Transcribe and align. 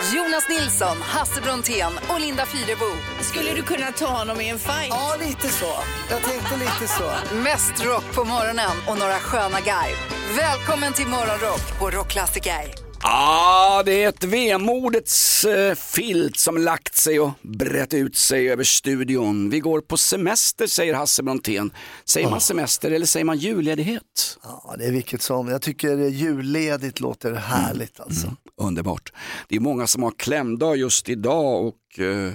Jonas 0.00 0.48
Nilsson, 0.48 0.96
Hasse 1.02 1.40
Brontén 1.40 1.92
och 2.08 2.20
Linda 2.20 2.46
Fyrebo. 2.46 2.84
Skulle 3.20 3.54
du 3.54 3.62
kunna 3.62 3.92
ta 3.92 4.06
honom 4.06 4.40
i 4.40 4.48
en 4.48 4.58
fight? 4.58 4.88
Ja, 4.88 5.16
lite 5.20 5.48
så. 5.48 5.72
Jag 6.10 6.22
tänkte 6.22 6.56
lite 6.56 6.92
så. 6.98 7.34
Mest 7.36 7.84
rock 7.84 8.04
på 8.14 8.24
morgonen 8.24 8.76
och 8.88 8.98
några 8.98 9.14
sköna 9.14 9.60
garv. 9.60 9.96
Välkommen 10.36 10.92
till 10.92 11.06
Morgonrock 11.06 11.78
på 11.78 11.90
Rockklassiker. 11.90 12.74
Ah, 13.02 13.82
det 13.82 14.04
är 14.04 14.08
ett 14.08 14.24
vemodets 14.24 15.44
eh, 15.44 15.74
filt 15.74 16.36
som 16.36 16.58
lagt 16.58 16.96
sig 16.96 17.20
och 17.20 17.30
brett 17.42 17.94
ut 17.94 18.16
sig 18.16 18.50
över 18.50 18.64
studion. 18.64 19.50
Vi 19.50 19.60
går 19.60 19.80
på 19.80 19.96
semester 19.96 20.66
säger 20.66 20.94
Hasse 20.94 21.22
Brontén. 21.22 21.70
Säger 22.04 22.30
man 22.30 22.40
semester 22.40 22.90
eller 22.90 23.06
säger 23.06 23.24
man 23.24 23.38
julledighet? 23.38 24.38
Ja, 24.42 24.74
det 24.78 24.84
är 24.84 24.92
vilket 24.92 25.22
som. 25.22 25.48
Jag 25.48 25.62
tycker 25.62 25.96
julledigt 25.96 27.00
låter 27.00 27.34
härligt 27.34 28.00
alltså. 28.00 28.36
Underbart. 28.60 29.12
Det 29.48 29.56
är 29.56 29.60
många 29.60 29.86
som 29.86 30.02
har 30.02 30.10
klämdag 30.10 30.76
just 30.76 31.08
idag 31.08 31.66
och 31.66 31.98
eh, 31.98 32.32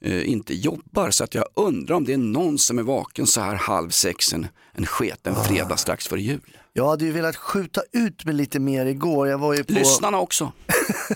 eh, 0.00 0.30
inte 0.30 0.54
jobbar 0.54 1.10
så 1.10 1.24
att 1.24 1.34
jag 1.34 1.44
undrar 1.54 1.96
om 1.96 2.04
det 2.04 2.12
är 2.12 2.18
någon 2.18 2.58
som 2.58 2.78
är 2.78 2.82
vaken 2.82 3.26
så 3.26 3.40
här 3.40 3.54
halv 3.54 3.90
sex 3.90 4.32
en, 4.32 4.46
en 4.72 4.86
sketen 4.86 5.34
fredag 5.44 5.76
strax 5.76 6.08
före 6.08 6.20
jul. 6.20 6.56
Jag 6.72 6.88
hade 6.88 7.04
ju 7.04 7.12
velat 7.12 7.36
skjuta 7.36 7.80
ut 7.92 8.24
mig 8.24 8.34
lite 8.34 8.60
mer 8.60 8.86
igår. 8.86 9.28
Jag 9.28 9.38
var 9.38 9.54
ju 9.54 9.64
på, 9.64 9.72
Lyssnarna 9.72 10.18
också. 10.18 10.52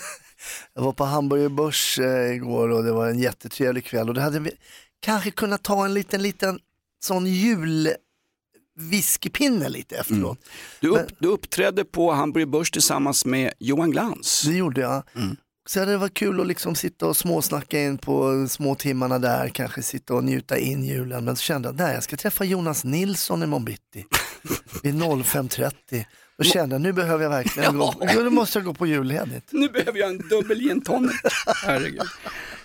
jag 0.75 0.83
var 0.83 0.93
på 0.93 1.05
Hamburger 1.05 1.49
Börs 1.49 1.99
eh, 1.99 2.35
igår 2.35 2.69
och 2.69 2.85
det 2.85 2.93
var 2.93 3.09
en 3.09 3.19
jättetrevlig 3.19 3.85
kväll 3.85 4.09
och 4.09 4.15
det 4.15 4.21
hade 4.21 4.41
vi 4.41 4.51
kanske 5.01 5.31
kunnat 5.31 5.63
ta 5.63 5.85
en 5.85 5.95
liten, 5.95 6.23
liten 6.23 6.59
sån 7.05 7.27
jul 7.27 7.89
whiskypinne 8.91 9.69
lite 9.69 9.97
efteråt. 9.97 10.39
Du, 10.81 10.89
upp, 10.89 11.09
du 11.19 11.29
uppträdde 11.29 11.85
på 11.85 12.13
Hamburger 12.13 12.47
Börs 12.47 12.71
tillsammans 12.71 13.25
med 13.25 13.53
Johan 13.59 13.91
Glans. 13.91 14.43
Det 14.47 14.55
gjorde 14.57 14.81
jag. 14.81 15.03
Så 15.69 15.81
hade 15.81 15.93
det 15.93 15.99
varit 15.99 16.15
kul 16.15 16.41
att 16.41 16.47
liksom 16.47 16.75
sitta 16.75 17.07
och 17.07 17.17
småsnacka 17.17 17.81
in 17.81 17.99
på 17.99 18.47
små 18.49 18.75
timmarna 18.75 19.19
där, 19.19 19.49
kanske 19.49 19.83
sitta 19.83 20.15
och 20.15 20.25
njuta 20.25 20.59
in 20.59 20.85
julen. 20.85 21.25
Men 21.25 21.37
så 21.37 21.43
kände 21.43 21.69
jag, 21.69 21.77
nej 21.77 21.95
jag 21.95 22.03
ska 22.03 22.17
träffa 22.17 22.45
Jonas 22.45 22.85
Nilsson 22.85 23.43
imorgon 23.43 23.65
bitti 23.65 24.05
vid 24.83 24.95
05.30. 24.95 26.05
Då 26.39 26.45
kände 26.45 26.75
jag, 26.75 26.81
nu 26.83 26.93
behöver 26.93 27.23
jag 27.23 27.31
verkligen 27.31 27.79
gå, 27.79 27.95
nu 28.15 28.31
måste 28.31 28.59
jag 28.59 28.67
gå 28.67 28.75
på 28.75 28.87
julledigt. 28.87 29.49
Nu 29.53 29.69
behöver 29.69 29.99
jag 29.99 30.09
en 30.11 30.29
dubbel 30.29 30.59
gin 30.61 30.81
tonic. 30.81 31.13
Herregud. 31.65 32.03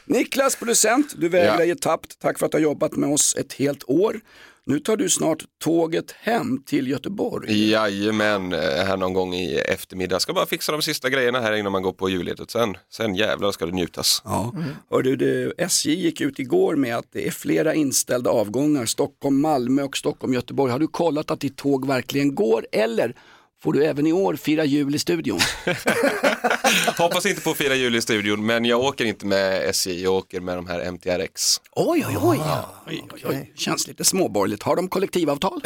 Niklas, 0.06 0.56
producent, 0.56 1.14
du 1.18 1.30
vägrar 1.30 1.60
Ja. 1.60 1.66
ge 1.66 1.76
tappt. 1.76 2.20
Tack 2.20 2.40
för 2.40 2.46
att 2.46 2.52
du 2.52 2.58
har 2.58 2.64
jobbat 2.64 2.96
med 2.96 3.10
oss 3.10 3.36
ett 3.36 3.54
helt 3.54 3.84
år. 3.90 4.20
Nu 4.68 4.80
tar 4.80 4.98
du 4.98 5.10
snart 5.10 5.44
tåget 5.64 6.12
hem 6.12 6.64
till 6.64 6.88
Göteborg. 6.88 7.70
Jajamän, 7.70 8.54
eh, 8.54 8.60
här 8.60 8.98
någon 8.98 9.14
gång 9.14 9.34
i 9.34 9.56
eftermiddag. 9.56 10.20
Ska 10.20 10.34
bara 10.34 10.46
fixa 10.46 10.72
de 10.72 10.82
sista 10.82 11.10
grejerna 11.10 11.40
här 11.40 11.54
innan 11.54 11.72
man 11.72 11.82
går 11.84 11.94
på 11.94 12.10
julledigt. 12.10 12.52
Sen, 12.52 12.78
sen 12.92 13.16
jävlar 13.16 13.52
ska 13.52 13.66
det 13.66 13.72
njutas. 13.72 14.22
Ja. 14.26 14.54
Hör 14.90 15.02
du, 15.02 15.16
det, 15.16 15.54
SJ 15.58 15.94
gick 15.94 16.22
ut 16.22 16.40
igår 16.40 16.76
med 16.76 16.98
att 16.98 17.06
det 17.12 17.28
är 17.28 17.32
flera 17.32 17.74
inställda 17.74 18.30
avgångar, 18.30 18.86
Stockholm, 18.86 19.42
Malmö 19.42 19.84
och 19.84 19.98
Stockholm, 19.98 20.34
Göteborg. 20.34 20.72
Har 20.72 20.80
du 20.80 20.88
kollat 20.88 21.32
att 21.32 21.40
ditt 21.40 21.58
tåg 21.58 21.88
verkligen 21.88 22.36
går 22.36 22.68
eller 22.72 23.16
får 23.64 23.74
du 23.74 23.86
även 23.86 24.08
i 24.08 24.14
år 24.14 24.36
fira 24.36 24.66
jul 24.66 24.96
i 24.96 25.00
studion? 25.00 25.40
Hoppas 26.98 27.26
inte 27.26 27.42
på 27.42 27.52
att 27.52 27.58
fira 27.58 27.76
jul 27.76 27.96
i 27.96 28.02
studion, 28.02 28.46
men 28.46 28.66
jag 28.66 28.80
åker 28.80 29.06
inte 29.06 29.26
med 29.26 29.70
SJ, 29.70 30.04
jag 30.04 30.14
åker 30.14 30.40
med 30.42 30.58
de 30.58 30.68
här 30.68 30.92
MTRX. 30.92 31.62
Oj, 31.72 32.06
oj, 32.10 32.18
oj. 32.22 32.40
oj, 32.88 33.04
oj, 33.14 33.24
oj. 33.30 33.52
Känns 33.56 33.88
lite 33.88 34.04
småborgerligt. 34.04 34.64
Har 34.64 34.76
de 34.76 34.88
kollektivavtal? 34.88 35.62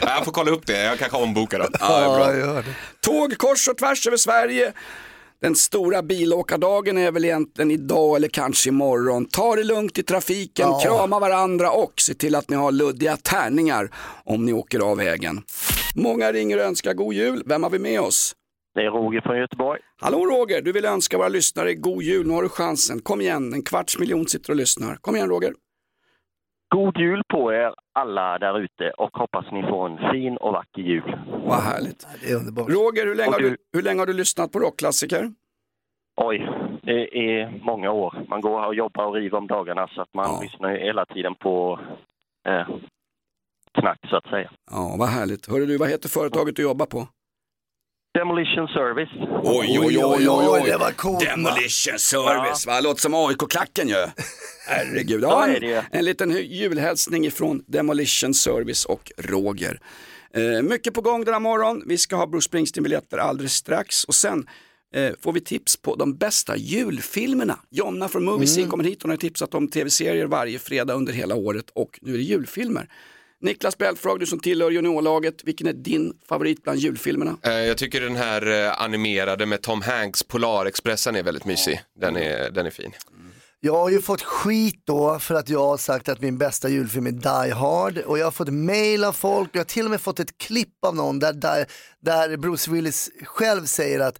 jag 0.00 0.24
får 0.24 0.32
kolla 0.32 0.50
upp 0.50 0.66
det, 0.66 0.82
jag 0.82 0.98
kanske 0.98 1.16
ombokar 1.18 1.58
dem. 1.58 1.68
Ja. 1.80 2.62
Tåg 3.00 3.38
kors 3.38 3.68
och 3.68 3.78
tvärs 3.78 4.06
över 4.06 4.16
Sverige. 4.16 4.72
Den 5.42 5.54
stora 5.56 6.02
bilåkardagen 6.02 6.98
är 6.98 7.10
väl 7.12 7.24
egentligen 7.24 7.70
idag 7.70 8.16
eller 8.16 8.28
kanske 8.28 8.68
imorgon. 8.68 9.26
Ta 9.26 9.56
det 9.56 9.64
lugnt 9.64 9.98
i 9.98 10.02
trafiken, 10.02 10.68
Ja. 10.68 10.80
krama 10.82 11.18
varandra 11.18 11.70
och 11.70 11.92
se 11.96 12.14
till 12.14 12.34
att 12.34 12.48
ni 12.50 12.56
har 12.56 12.72
luddiga 12.72 13.16
tärningar 13.16 13.90
om 14.24 14.44
ni 14.46 14.52
åker 14.52 14.80
av 14.80 14.96
vägen. 14.96 15.42
Många 15.94 16.32
ringer 16.32 16.58
och 16.58 16.64
önskar 16.64 16.94
god 16.94 17.14
jul. 17.14 17.42
Vem 17.46 17.62
har 17.62 17.70
vi 17.70 17.78
med 17.78 18.00
oss? 18.00 18.34
Det 18.74 18.80
är 18.80 18.90
Roger 18.90 19.20
från 19.20 19.38
Göteborg. 19.38 19.80
Hallå 20.00 20.18
Roger, 20.26 20.62
du 20.62 20.72
vill 20.72 20.84
önska 20.84 21.18
våra 21.18 21.28
lyssnare 21.28 21.74
god 21.74 22.02
jul. 22.02 22.26
Nu 22.26 22.32
har 22.34 22.42
du 22.42 22.48
chansen. 22.48 23.00
Kom 23.02 23.20
igen, 23.20 23.52
en 23.54 23.62
kvarts 23.62 23.98
miljon 23.98 24.26
sitter 24.26 24.50
och 24.50 24.56
lyssnar. 24.56 24.94
Kom 24.96 25.16
igen 25.16 25.28
Roger. 25.28 25.54
God 26.74 26.96
jul 26.98 27.22
på 27.28 27.52
er 27.52 27.74
alla 27.92 28.38
där 28.38 28.58
ute 28.60 28.90
och 28.90 29.10
hoppas 29.16 29.44
ni 29.52 29.62
får 29.62 29.88
en 29.88 30.12
fin 30.12 30.36
och 30.36 30.52
vacker 30.52 30.82
jul. 30.82 31.16
Vad 31.46 31.60
härligt. 31.62 32.06
Det 32.22 32.30
är 32.30 32.36
underbart. 32.36 32.68
Roger, 32.70 33.06
hur 33.06 33.14
länge, 33.14 33.28
Och 33.28 33.34
har 33.34 33.40
du- 33.40 33.50
du, 33.50 33.56
hur 33.72 33.82
länge 33.82 33.98
har 34.00 34.06
du 34.06 34.12
lyssnat 34.12 34.52
på 34.52 34.58
rockklassiker? 34.58 35.32
Oj, 36.16 36.38
det 36.82 37.18
är 37.18 37.60
många 37.64 37.90
år. 37.90 38.24
Man 38.28 38.40
går 38.40 38.66
och 38.66 38.74
jobbar 38.74 39.04
och 39.06 39.14
river 39.14 39.38
om 39.38 39.46
dagarna 39.46 39.88
så 39.88 40.02
att 40.02 40.14
man 40.14 40.24
Ja. 40.28 40.40
lyssnar 40.42 40.70
ju 40.72 40.78
hela 40.78 41.06
tiden 41.06 41.34
på 41.34 41.80
eh, 42.46 42.68
knack 43.80 43.98
så 44.10 44.16
att 44.16 44.26
säga. 44.26 44.50
Ja, 44.70 44.96
vad 44.98 45.08
härligt. 45.08 45.46
Hörru 45.50 45.66
du, 45.66 45.76
vad 45.78 45.88
heter 45.88 46.08
företaget 46.08 46.56
du 46.56 46.62
jobbar 46.62 46.86
på? 46.86 47.08
Demolition 48.18 48.68
Service. 48.68 49.10
Oj, 49.42 49.78
oj, 49.80 49.98
oj, 50.04 50.28
oj, 50.28 50.48
oj. 50.48 50.62
det 50.66 50.76
var 50.76 50.90
coolt, 50.90 51.24
va? 51.24 51.30
Demolition 51.30 51.98
service, 51.98 52.66
va? 52.66 52.80
Låter 52.80 53.00
som 53.00 53.14
AIK-klacken 53.14 53.88
ju. 53.88 53.94
Herregud. 54.68 55.22
Ja, 55.22 55.46
är 55.46 55.60
det 55.60 55.66
ju. 55.66 55.74
en, 55.74 55.84
en 55.90 56.04
liten 56.04 56.30
julhälsning 56.30 57.26
ifrån 57.26 57.64
Demolition 57.66 58.34
Service 58.34 58.84
och 58.84 59.12
Roger. 59.18 59.80
Eh, 60.34 60.62
mycket 60.62 60.94
på 60.94 61.00
gång 61.00 61.24
denna 61.24 61.38
morgon. 61.38 61.82
Vi 61.86 61.98
ska 61.98 62.16
ha 62.16 62.26
Bruce 62.26 62.44
Springsteen-biljetter 62.44 63.18
alldeles 63.18 63.52
strax 63.52 64.04
och 64.04 64.14
sen 64.14 64.46
eh, 64.94 65.12
får 65.20 65.32
vi 65.32 65.40
tips 65.40 65.76
på 65.76 65.96
de 65.96 66.16
bästa 66.16 66.56
julfilmerna. 66.56 67.58
Jonna 67.70 68.08
från 68.08 68.24
Movie 68.24 68.46
Scene 68.46 68.68
kommer 68.68 68.84
hit, 68.84 69.02
hon 69.02 69.10
har 69.10 69.18
tipsat 69.18 69.54
om 69.54 69.68
tv-serier 69.68 70.26
varje 70.26 70.58
fredag 70.58 70.94
under 70.94 71.12
hela 71.12 71.34
året 71.34 71.70
och 71.74 71.98
nu 72.02 72.14
är 72.14 72.18
det 72.18 72.24
julfilmer. 72.24 72.88
Niklas 73.42 73.78
Belfrage, 73.78 74.18
du 74.20 74.26
som 74.26 74.40
tillhör 74.40 74.70
juniorlaget, 74.70 75.34
vilken 75.44 75.66
är 75.66 75.72
din 75.72 76.12
favorit 76.28 76.62
bland 76.62 76.78
julfilmerna? 76.78 77.36
Eh, 77.42 77.52
Jag 77.52 77.78
tycker 77.78 78.00
den 78.00 78.16
här 78.16 78.46
eh, 78.66 78.82
animerade 78.82 79.46
med 79.46 79.62
Tom 79.62 79.82
Hanks, 79.82 80.22
Polarexpressen 80.22 81.16
är 81.16 81.22
väldigt 81.22 81.44
mysig. 81.44 81.80
Den 82.00 82.16
är, 82.16 82.50
den 82.50 82.66
är 82.66 82.70
fin. 82.70 82.92
Jag 83.60 83.74
har 83.74 83.90
ju 83.90 84.00
fått 84.00 84.22
skit 84.22 84.82
då 84.84 85.18
för 85.18 85.34
att 85.34 85.48
jag 85.48 85.66
har 85.66 85.76
sagt 85.76 86.08
att 86.08 86.20
min 86.20 86.38
bästa 86.38 86.68
julfilm 86.68 87.06
är 87.06 87.10
Die 87.10 87.52
Hard 87.52 87.98
och 87.98 88.18
jag 88.18 88.24
har 88.26 88.30
fått 88.30 88.48
mail 88.52 89.04
av 89.04 89.12
folk 89.12 89.48
och 89.50 89.56
jag 89.56 89.60
har 89.60 89.64
till 89.64 89.84
och 89.84 89.90
med 89.90 90.00
fått 90.00 90.20
ett 90.20 90.38
klipp 90.38 90.84
av 90.86 90.96
någon 90.96 91.18
där, 91.18 91.32
där, 91.32 91.66
där 92.00 92.36
Bruce 92.36 92.70
Willis 92.70 93.10
själv 93.24 93.64
säger 93.66 94.00
att 94.00 94.18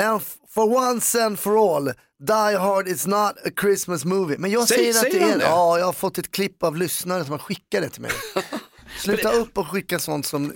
And 0.00 0.22
for 0.54 0.68
once 0.76 1.14
and 1.24 1.38
for 1.38 1.56
all, 1.56 1.84
Die 2.26 2.56
Hard 2.58 2.88
is 2.88 3.06
not 3.06 3.32
a 3.46 3.50
Christmas 3.60 4.04
movie. 4.04 4.38
Men 4.38 4.50
jag 4.50 4.68
Säg- 4.68 4.76
säger 4.76 4.90
att 4.90 4.96
säger 5.00 5.26
det 5.26 5.32
är 5.32 5.38
det? 5.38 5.44
Ja, 5.44 5.78
jag 5.78 5.86
har 5.86 5.92
fått 5.92 6.18
ett 6.18 6.30
klipp 6.30 6.62
av 6.62 6.76
lyssnare 6.76 7.24
som 7.24 7.32
har 7.32 7.38
skickat 7.38 7.82
det 7.82 7.88
till 7.88 8.02
mig. 8.02 8.10
Sluta 9.00 9.32
upp 9.32 9.58
och 9.58 9.68
skicka 9.68 9.98
sånt 9.98 10.26
som 10.26 10.52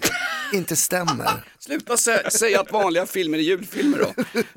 inte 0.53 0.77
stämmer. 0.77 1.45
Sluta 1.67 1.95
sä- 1.97 2.31
säga 2.31 2.61
att 2.61 2.73
vanliga 2.73 3.07
filmer 3.07 3.39
är 3.39 3.43
julfilmer 3.43 3.99
då. 3.99 4.13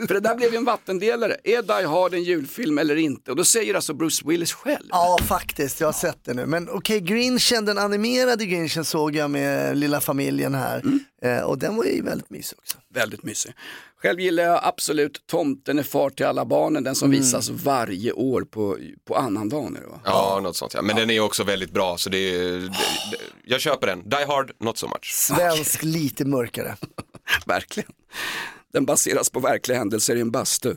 För 0.08 0.14
det 0.14 0.20
där 0.20 0.36
blev 0.36 0.52
ju 0.52 0.58
en 0.58 0.66
vattendelare. 0.66 1.38
Är 1.44 1.62
Die 1.62 1.88
Hard 1.88 2.14
en 2.14 2.24
julfilm 2.24 2.78
eller 2.78 2.96
inte? 2.96 3.32
Och 3.32 3.38
då 3.38 3.44
säger 3.44 3.76
alltså 3.76 3.94
Bruce 3.94 4.22
Willis 4.26 4.54
själv. 4.54 4.88
Ja, 4.90 5.18
faktiskt. 5.28 5.80
Jag 5.80 5.88
har 5.88 5.94
sett 5.94 6.26
det 6.26 6.34
nu. 6.34 6.46
Men 6.46 6.70
okej, 6.70 7.00
Grinchen, 7.00 7.66
den 7.66 7.78
animerade 7.78 8.46
Grinchen 8.46 8.86
såg 8.86 9.16
jag 9.16 9.32
med 9.32 9.78
lilla 9.78 10.02
familjen 10.02 10.56
här. 10.56 10.84
Eh, 11.22 11.40
och 11.42 11.58
den 11.58 11.76
var 11.76 11.84
ju 11.84 12.02
väldigt 12.02 12.30
mysig 12.30 12.58
också. 12.60 12.78
Väldigt 12.94 13.24
mysig. 13.24 13.54
Själv 14.02 14.20
gillar 14.20 14.44
jag 14.44 14.60
absolut 14.64 15.24
Tomten 15.28 15.80
är 15.80 15.84
far 15.84 16.10
till 16.10 16.26
alla 16.26 16.46
barnen, 16.46 16.84
den 16.84 16.96
som 16.96 17.12
visas 17.12 17.50
varje 17.50 18.12
år 18.12 18.42
på, 18.42 18.78
på 19.08 19.16
annandagen. 19.16 19.78
va? 19.92 20.00
Ja, 20.06 20.40
något 20.44 20.56
sånt 20.56 20.74
ja. 20.74 20.82
Men 20.82 20.96
den 20.96 21.10
är 21.10 21.20
också 21.20 21.44
väldigt 21.44 21.72
bra 21.72 21.98
så 21.98 22.10
det, 22.10 22.18
är- 22.18 22.52
det, 22.60 22.68
det 22.68 23.18
jag 23.46 23.62
köper 23.62 23.88
den. 23.88 24.10
Die 24.10 24.26
Hard, 24.28 24.52
not 24.60 24.78
so 24.78 24.88
much. 24.88 25.14
Svensk, 25.14 25.84
lite 25.84 26.26
mörkare. 26.26 26.76
Verkligen. 27.46 27.92
Den 28.74 28.86
baseras 28.86 29.30
på 29.30 29.40
verkliga 29.40 29.78
händelser 29.78 30.16
i 30.16 30.22
en 30.22 30.32
bastu. 30.32 30.76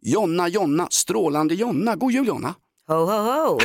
Jonna, 0.00 0.48
Jonna, 0.48 0.88
strålande 0.90 1.54
Jonna. 1.54 1.96
God 1.96 2.12
jul 2.12 2.26
Jonna! 2.26 2.54
Ho, 2.88 2.94
ho, 2.94 3.48
ho. 3.48 3.58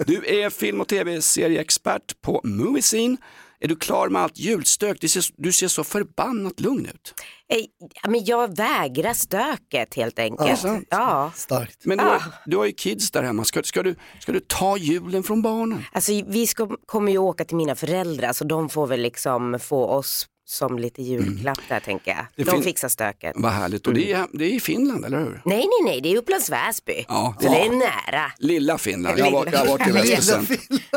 Du 0.06 0.26
är 0.26 0.50
film 0.50 0.80
och 0.80 0.88
tv-serieexpert 0.88 2.20
på 2.22 2.40
Movie 2.44 2.82
Scene. 2.82 3.16
Är 3.60 3.68
du 3.68 3.76
klar 3.76 4.08
med 4.08 4.22
allt 4.22 4.38
julstök? 4.38 5.00
Du 5.00 5.08
ser, 5.08 5.24
du 5.36 5.52
ser 5.52 5.68
så 5.68 5.84
förbannat 5.84 6.60
lugn 6.60 6.86
ut. 6.86 7.14
Eh, 7.48 7.58
ja, 8.02 8.10
Men 8.10 8.24
jag 8.24 8.56
vägrar 8.56 9.14
stöket 9.14 9.94
helt 9.94 10.18
enkelt. 10.18 10.64
Ja, 10.64 10.80
Ja. 10.90 11.32
Starkt. 11.34 11.84
Men 11.84 11.98
du, 11.98 12.04
har, 12.04 12.22
du 12.46 12.56
har 12.56 12.66
ju 12.66 12.72
kids 12.72 13.10
där 13.10 13.22
hemma. 13.22 13.44
Ska, 13.44 13.62
ska, 13.62 13.82
du, 13.82 13.94
ska 14.20 14.32
du 14.32 14.40
ta 14.40 14.76
julen 14.76 15.22
från 15.22 15.42
barnen? 15.42 15.84
Alltså, 15.92 16.12
vi 16.26 16.46
ska, 16.46 16.68
kommer 16.86 17.12
ju 17.12 17.18
åka 17.18 17.44
till 17.44 17.56
mina 17.56 17.74
föräldrar 17.74 18.32
så 18.32 18.44
de 18.44 18.68
får 18.68 18.86
väl 18.86 19.00
liksom 19.00 19.58
få 19.62 19.86
oss 19.86 20.26
som 20.48 20.78
lite 20.78 21.02
julklapp 21.02 21.58
där 21.68 21.80
tänker 21.80 22.10
jag. 22.10 22.26
Det 22.36 22.44
De 22.44 22.50
fin- 22.50 22.62
fixar 22.62 22.88
stöket. 22.88 23.32
Vad 23.36 23.52
härligt. 23.52 23.86
Och 23.86 23.94
det 23.94 24.12
är, 24.12 24.26
det 24.32 24.44
är 24.44 24.48
i 24.50 24.60
Finland, 24.60 25.04
eller 25.04 25.18
hur? 25.18 25.42
Nej, 25.44 25.58
nej, 25.58 25.68
nej, 25.84 26.00
det 26.00 26.12
är 26.12 26.16
Upplands 26.18 26.50
Väsby. 26.50 27.04
Ja, 27.08 27.34
så 27.40 27.48
det 27.48 27.60
är 27.60 27.70
nära. 27.70 28.32
Lilla 28.38 28.78
Finland. 28.78 29.18
Jag 29.18 29.24
har 29.24 29.32
varit, 29.32 29.52
jag 29.52 29.58
har 29.58 29.66
varit 29.66 29.88
i 29.88 29.92
Lilla. 29.92 30.42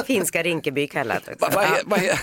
Finska 0.07 0.43
Rinkeby 0.43 0.87
kallat 0.87 1.17
också. 1.27 1.35
Vad 1.39 1.65
he- 1.65 1.81
vad 1.85 1.99
he- 1.99 2.17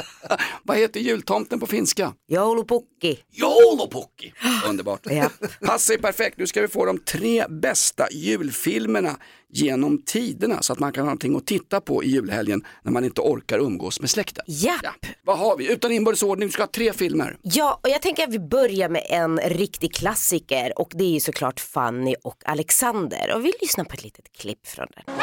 Vad 0.62 0.76
heter 0.76 1.00
jultomten 1.00 1.60
på 1.60 1.66
finska? 1.66 2.12
Joulupukki. 2.28 3.18
Joulupukki. 3.30 4.32
Underbart. 4.68 5.00
Ja. 5.10 5.30
Passar 5.60 5.96
perfekt, 5.96 6.38
nu 6.38 6.46
ska 6.46 6.60
vi 6.60 6.68
få 6.68 6.84
de 6.84 6.98
tre 6.98 7.46
bästa 7.48 8.06
julfilmerna 8.12 9.16
genom 9.54 10.02
tiderna 10.02 10.62
så 10.62 10.72
att 10.72 10.78
man 10.78 10.92
kan 10.92 11.02
ha 11.02 11.06
någonting 11.06 11.36
att 11.36 11.46
titta 11.46 11.80
på 11.80 12.04
i 12.04 12.08
julhelgen 12.08 12.64
när 12.82 12.92
man 12.92 13.04
inte 13.04 13.20
orkar 13.20 13.58
umgås 13.58 14.00
med 14.00 14.10
släkten. 14.10 14.44
Japp. 14.48 14.80
Ja. 14.82 14.90
Vad 15.22 15.38
har 15.38 15.56
vi? 15.56 15.72
Utan 15.72 15.92
inbördes 15.92 16.22
ordning, 16.22 16.48
vi 16.48 16.52
ska 16.52 16.62
ha 16.62 16.68
tre 16.68 16.92
filmer. 16.92 17.36
Ja, 17.42 17.80
och 17.82 17.88
jag 17.88 18.02
tänker 18.02 18.24
att 18.24 18.32
vi 18.32 18.38
börjar 18.38 18.88
med 18.88 19.06
en 19.08 19.38
riktig 19.38 19.94
klassiker 19.94 20.78
och 20.78 20.92
det 20.94 21.04
är 21.04 21.10
ju 21.10 21.20
såklart 21.20 21.60
Fanny 21.60 22.14
och 22.24 22.42
Alexander. 22.44 23.32
Och 23.34 23.44
vi 23.44 23.52
lyssnar 23.60 23.84
på 23.84 23.94
ett 23.94 24.04
litet 24.04 24.32
klipp 24.32 24.66
från 24.66 24.86
den. 24.96 25.14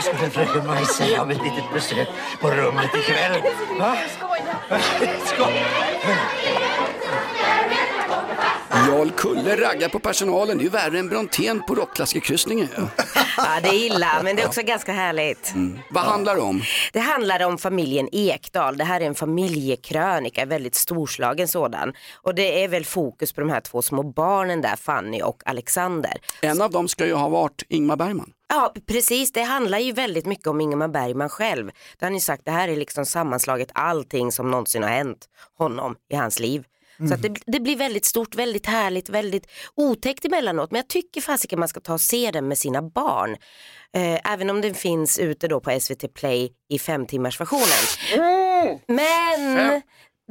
Skulle 0.00 0.30
fröken 0.30 0.66
Majse 0.66 1.16
ha 1.16 1.32
ett 1.32 1.42
litet 1.42 1.72
besök 1.74 2.08
på 2.40 2.50
rummet 2.50 2.90
ikväll? 2.94 3.42
Va? 3.78 3.96
Skoj! 5.24 5.64
Jarl 8.88 9.10
Kulle 9.10 9.56
raggar 9.56 9.88
på 9.88 9.98
personalen, 9.98 10.58
det 10.58 10.62
är 10.62 10.64
ju 10.64 10.70
värre 10.70 10.98
än 10.98 11.08
Brontén 11.08 11.62
på 11.68 11.74
rockklassikerkryssningen. 11.74 12.68
Ja. 12.76 12.82
Ja, 13.36 13.60
det 13.62 13.68
är 13.68 13.86
illa, 13.86 14.20
men 14.24 14.36
det 14.36 14.42
är 14.42 14.46
också 14.46 14.62
ganska 14.62 14.92
härligt. 14.92 15.52
Vad 15.90 16.04
handlar 16.04 16.34
det 16.34 16.40
om? 16.40 16.62
Det 16.92 17.00
handlar 17.00 17.46
om 17.46 17.58
familjen 17.58 18.08
Ekdal. 18.12 18.76
Det 18.76 18.84
här 18.84 19.00
är 19.00 19.04
en 19.04 19.14
familjekrönika, 19.14 20.42
en 20.42 20.48
väldigt 20.48 20.74
storslagen 20.74 21.48
sådan. 21.48 21.92
Och 22.22 22.34
det 22.34 22.64
är 22.64 22.68
väl 22.68 22.84
fokus 22.84 23.32
på 23.32 23.40
de 23.40 23.50
här 23.50 23.60
två 23.60 23.82
små 23.82 24.02
barnen 24.02 24.60
där, 24.60 24.76
Fanny 24.76 25.22
och 25.22 25.42
Alexander. 25.44 26.12
En 26.42 26.62
av 26.62 26.70
dem 26.70 26.88
ska 26.88 27.06
ju 27.06 27.14
ha 27.14 27.28
varit 27.28 27.62
Ingmar 27.68 27.96
Bergman. 27.96 28.32
Ja, 28.52 28.74
precis. 28.86 29.32
Det 29.32 29.42
handlar 29.42 29.78
ju 29.78 29.92
väldigt 29.92 30.26
mycket 30.26 30.46
om 30.46 30.60
Ingemar 30.60 30.88
Bergman 30.88 31.28
själv. 31.28 31.66
Det 31.66 32.04
har 32.04 32.06
han 32.06 32.14
ju 32.14 32.20
sagt, 32.20 32.44
det 32.44 32.50
här 32.50 32.68
är 32.68 32.76
liksom 32.76 33.06
sammanslaget 33.06 33.68
allting 33.74 34.32
som 34.32 34.50
någonsin 34.50 34.82
har 34.82 34.90
hänt 34.90 35.28
honom 35.58 35.96
i 36.12 36.16
hans 36.16 36.40
liv. 36.40 36.64
Så 37.08 37.14
att 37.14 37.22
det, 37.22 37.34
det 37.46 37.60
blir 37.60 37.76
väldigt 37.76 38.04
stort, 38.04 38.34
väldigt 38.34 38.66
härligt, 38.66 39.08
väldigt 39.08 39.46
otäckt 39.74 40.24
emellanåt. 40.24 40.70
Men 40.70 40.78
jag 40.78 40.88
tycker 40.88 41.20
fasiken 41.20 41.58
man 41.58 41.68
ska 41.68 41.80
ta 41.80 41.92
och 41.92 42.00
se 42.00 42.30
den 42.30 42.48
med 42.48 42.58
sina 42.58 42.82
barn. 42.82 43.36
Eh, 43.96 44.32
även 44.32 44.50
om 44.50 44.60
den 44.60 44.74
finns 44.74 45.18
ute 45.18 45.48
då 45.48 45.60
på 45.60 45.80
SVT 45.80 46.14
Play 46.14 46.52
i 46.68 46.78
fem 46.78 47.06
timmars 47.06 47.40
versionen. 47.40 47.66
Men 48.88 49.82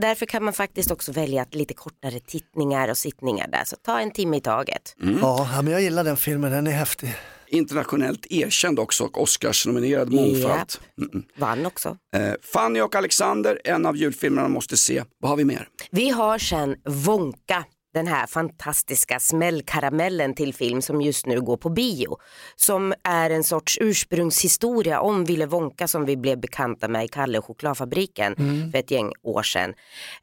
därför 0.02 0.26
kan 0.26 0.44
man 0.44 0.54
faktiskt 0.54 0.92
också 0.92 1.12
välja 1.12 1.42
att 1.42 1.56
lite 1.56 1.74
kortare 1.74 2.20
tittningar 2.20 2.90
och 2.90 2.98
sittningar 2.98 3.48
där. 3.48 3.64
Så 3.66 3.76
ta 3.76 4.00
en 4.00 4.12
timme 4.12 4.38
i 4.38 4.42
taget. 4.42 4.96
Ja, 5.22 5.50
ja, 5.54 5.62
men 5.62 5.74
jag 5.74 5.82
gillar 5.82 6.04
den 6.04 6.18
filmen, 6.18 6.52
den 6.52 6.68
är 6.68 6.72
häftig. 6.72 7.16
Internationellt 7.50 8.26
erkänd 8.30 8.80
också 8.80 9.04
och 9.04 9.22
Oscarsnominerad 9.22 10.14
mångfald. 10.14 10.74
Mm. 11.02 11.24
Vann 11.38 11.66
också. 11.66 11.98
Eh, 12.16 12.34
Fanny 12.54 12.82
och 12.82 12.96
Alexander, 12.96 13.62
en 13.64 13.86
av 13.86 13.98
julfilmerna 13.98 14.48
måste 14.48 14.78
se. 14.78 15.04
Vad 15.20 15.30
har 15.30 15.38
vi 15.38 15.46
mer? 15.46 15.68
Vi 15.92 16.10
har 16.10 16.38
sen 16.38 16.76
Wonka, 16.86 17.66
den 17.94 18.08
här 18.08 18.28
fantastiska 18.28 19.20
smällkaramellen 19.20 20.34
till 20.34 20.54
film 20.54 20.82
som 20.82 21.02
just 21.02 21.26
nu 21.26 21.42
går 21.42 21.58
på 21.58 21.70
bio. 21.70 22.18
Som 22.56 22.94
är 23.04 23.30
en 23.30 23.44
sorts 23.44 23.78
ursprungshistoria 23.82 25.02
om 25.02 25.26
Ville 25.26 25.46
Wonka 25.46 25.88
som 25.88 26.06
vi 26.06 26.18
blev 26.18 26.40
bekanta 26.40 26.88
med 26.88 27.06
i 27.06 27.08
Kalle 27.08 27.38
och 27.38 27.46
chokladfabriken 27.46 28.36
för 28.72 28.80
ett 28.80 28.92
gäng 28.92 29.12
år 29.24 29.44
sedan. 29.44 29.74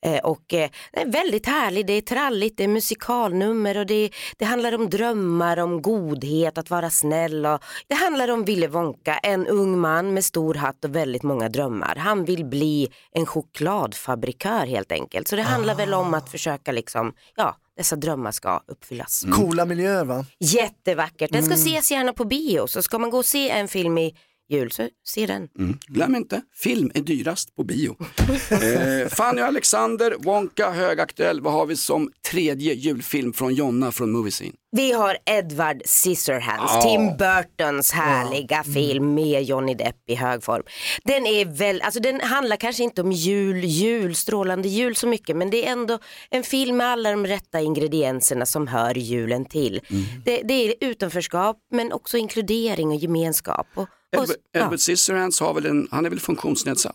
Eh, 0.02 0.18
och 0.24 0.54
eh, 0.54 0.70
den 0.92 1.08
är 1.08 1.12
väldigt 1.12 1.46
härlig, 1.46 1.86
det 1.86 1.92
är 1.92 2.00
tralligt, 2.00 2.56
det 2.56 2.64
är 2.64 2.68
musikalnummer 2.68 3.78
och 3.78 3.86
det, 3.86 4.10
det 4.36 4.44
handlar 4.44 4.74
om 4.74 4.90
drömmar, 4.90 5.56
om 5.56 5.82
godhet, 5.82 6.58
att 6.58 6.70
vara 6.70 6.90
snäll. 6.90 7.46
Och, 7.46 7.62
det 7.88 7.94
handlar 7.94 8.30
om 8.30 8.44
Ville 8.44 8.68
Wonka, 8.68 9.18
en 9.18 9.46
ung 9.46 9.78
man 9.78 10.14
med 10.14 10.24
stor 10.24 10.54
hatt 10.54 10.84
och 10.84 10.96
väldigt 10.96 11.22
många 11.22 11.48
drömmar. 11.48 11.96
Han 11.96 12.24
vill 12.24 12.44
bli 12.44 12.88
en 13.12 13.26
chokladfabrikör 13.26 14.66
helt 14.66 14.92
enkelt. 14.92 15.28
Så 15.28 15.36
det 15.36 15.42
handlar 15.42 15.74
väl 15.74 15.94
om 15.94 16.14
att 16.14 16.30
försöka 16.30 16.72
liksom, 16.72 17.12
ja, 17.36 17.56
dessa 17.76 17.96
drömmar 17.96 18.32
ska 18.32 18.60
uppfyllas. 18.66 19.24
Coola 19.32 19.64
miljöer 19.64 20.04
va? 20.04 20.24
Jättevackert, 20.40 21.32
den 21.32 21.42
ska 21.42 21.54
ses 21.54 21.90
gärna 21.90 22.12
på 22.12 22.24
bio. 22.24 22.66
Så 22.66 22.82
ska 22.82 22.98
man 22.98 23.10
gå 23.10 23.18
och 23.18 23.24
se 23.24 23.50
en 23.50 23.68
film 23.68 23.98
i 23.98 24.14
jul 24.48 24.70
så 24.70 24.88
se 25.04 25.26
den. 25.26 25.48
Glöm 25.86 26.14
inte, 26.14 26.42
film 26.54 26.90
är 26.94 27.00
dyrast 27.00 27.56
på 27.56 27.64
bio. 27.64 27.96
eh, 28.50 29.08
Fanny 29.08 29.42
och 29.42 29.46
Alexander, 29.46 30.14
Wonka, 30.18 30.70
högaktuell. 30.70 31.40
Vad 31.40 31.52
har 31.52 31.66
vi 31.66 31.76
som 31.76 32.10
tredje 32.30 32.74
julfilm 32.74 33.32
från 33.32 33.54
Jonna 33.54 33.92
från 33.92 34.12
Movie 34.12 34.30
Scene? 34.32 34.52
Vi 34.70 34.92
har 34.92 35.16
Edward 35.26 35.82
Scissorhands, 35.84 36.72
Ja. 36.74 36.82
Tim 36.82 37.16
Burtons 37.16 37.92
härliga 37.92 38.62
film 38.64 39.14
med 39.14 39.42
Johnny 39.42 39.74
Depp 39.74 39.96
i 40.06 40.14
hög 40.14 40.42
form. 40.42 40.62
Den 41.04 41.26
är 41.26 41.44
väl, 41.44 41.80
alltså 41.82 42.00
den 42.00 42.20
handlar 42.20 42.56
kanske 42.56 42.82
inte 42.82 43.02
om 43.02 43.12
jul, 43.12 43.64
jul, 43.64 44.14
strålande 44.14 44.68
jul 44.68 44.96
så 44.96 45.06
mycket 45.06 45.36
men 45.36 45.50
det 45.50 45.66
är 45.66 45.72
ändå 45.72 45.98
en 46.30 46.42
film 46.42 46.76
med 46.76 46.86
alla 46.86 47.10
de 47.10 47.26
rätta 47.26 47.60
ingredienserna 47.60 48.46
som 48.46 48.66
hör 48.66 48.94
julen 48.98 49.44
till. 49.44 49.80
Det, 50.24 50.42
det 50.44 50.54
är 50.54 50.74
utanförskap 50.80 51.56
men 51.70 51.92
också 51.92 52.16
inkludering 52.16 52.88
och 52.88 52.96
gemenskap. 52.96 53.66
Och, 53.74 53.88
Edward, 54.22 54.72
ja. 54.72 54.78
Scissorhands 54.78 55.40
har 55.40 55.54
väl 55.54 55.66
en, 55.66 55.88
han 55.90 56.06
är 56.06 56.10
väl 56.10 56.20
funktionsnedsatt? 56.20 56.94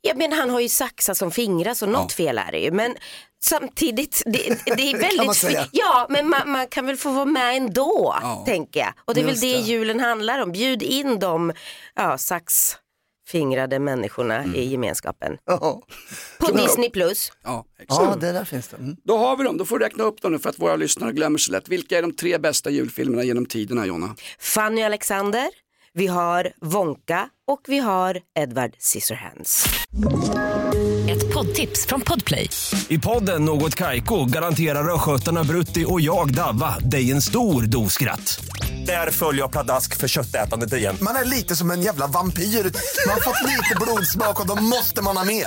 Ja, 0.00 0.12
men 0.16 0.32
han 0.32 0.50
har 0.50 0.60
ju 0.60 0.68
saxar 0.68 1.14
som 1.14 1.30
fingrar 1.30 1.74
så 1.74 1.86
något 1.86 2.12
fel 2.12 2.38
är 2.38 2.52
det 2.52 2.58
ju. 2.58 2.70
Men 2.70 2.96
samtidigt, 3.42 4.22
det, 4.26 4.58
det 4.76 4.90
är 4.90 4.98
väldigt... 5.00 5.26
man 5.26 5.34
säga. 5.34 5.66
Ja, 5.72 6.06
men 6.10 6.28
man, 6.28 6.50
man 6.50 6.66
kan 6.66 6.86
väl 6.86 6.96
få 6.96 7.12
vara 7.12 7.24
med 7.24 7.56
ändå, 7.56 8.14
tänker 8.46 8.80
jag. 8.80 8.92
Och 9.04 9.14
det 9.14 9.20
är 9.20 9.24
väl 9.24 9.32
Just 9.32 9.42
det 9.42 9.52
det. 9.52 9.58
julen 9.60 10.00
handlar 10.00 10.42
om. 10.42 10.52
Bjud 10.52 10.82
in 10.82 11.18
de 11.18 11.52
ja, 11.94 12.18
saxfingrade 12.18 13.78
människorna 13.78 14.44
i 14.54 14.64
gemenskapen. 14.64 15.36
Ja, 15.46 15.82
På 16.38 16.52
Disney 16.52 16.90
Plus. 16.90 17.32
Ja, 17.44 17.64
exakt. 17.78 18.02
ja 18.02 18.16
det 18.20 18.32
där 18.32 18.44
finns 18.44 18.68
det. 18.68 18.76
Mm. 18.76 18.96
Då 19.04 19.16
har 19.18 19.36
vi 19.36 19.44
dem, 19.44 19.56
då 19.58 19.64
får 19.64 19.78
du 19.78 19.84
räkna 19.84 20.04
upp 20.04 20.22
dem 20.22 20.32
nu 20.32 20.38
för 20.38 20.50
att 20.50 20.58
våra 20.58 20.76
lyssnare 20.76 21.12
glömmer 21.12 21.38
så 21.38 21.52
lätt. 21.52 21.68
Vilka 21.68 21.98
är 21.98 22.02
de 22.02 22.12
tre 22.16 22.38
bästa 22.38 22.70
julfilmerna 22.70 23.24
genom 23.24 23.46
tiderna 23.46 23.86
Jonna? 23.86 24.16
Fanny 24.38 24.80
och 24.82 24.86
Alexander, 24.86 25.48
vi 25.98 26.06
har 26.06 26.52
Wonka 26.60 27.28
och 27.46 27.60
vi 27.68 27.78
har 27.78 28.18
Edward 28.38 28.74
Scissorhands. 28.78 29.66
Ett 31.08 31.34
poddtips 31.34 31.86
från 31.86 32.00
Podplay. 32.00 32.50
I 32.88 32.98
podden 32.98 33.44
Något 33.44 33.74
Kaiko 33.74 34.24
garanterar 34.24 34.94
östgötarna 34.94 35.44
Brutti 35.44 35.84
och 35.88 36.00
jag, 36.00 36.34
Davva, 36.34 36.78
dig 36.78 37.10
en 37.10 37.22
stor 37.22 37.62
dos 37.62 37.92
skratt. 37.92 38.40
Där 38.86 39.10
följer 39.10 39.42
jag 39.42 39.52
pladask 39.52 39.96
för 39.96 40.08
köttätandet 40.08 40.72
igen. 40.72 40.96
Man 41.00 41.16
är 41.16 41.24
lite 41.24 41.56
som 41.56 41.70
en 41.70 41.82
jävla 41.82 42.06
vampyr. 42.06 42.42
Man 42.42 43.14
har 43.14 43.20
fått 43.20 43.46
lite 43.46 43.74
blodsmak 43.80 44.40
och 44.40 44.46
då 44.46 44.62
måste 44.62 45.02
man 45.02 45.16
ha 45.16 45.24
mer. 45.24 45.46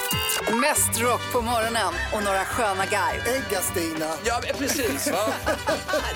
Mest 0.49 1.01
rock 1.01 1.21
på 1.33 1.41
morgonen 1.41 1.93
och 2.13 2.23
några 2.23 2.45
sköna 2.45 2.85
garv. 2.85 3.19
Ägga-Stina. 3.35 4.11
Ja, 4.25 4.41
precis. 4.57 5.11
Va? 5.11 5.33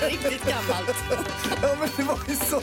Riktigt 0.00 0.44
gammalt. 0.46 0.96
Ja, 1.62 1.68
men 1.80 1.88
det 1.96 2.02
var 2.02 2.18
ju 2.28 2.36
så. 2.36 2.62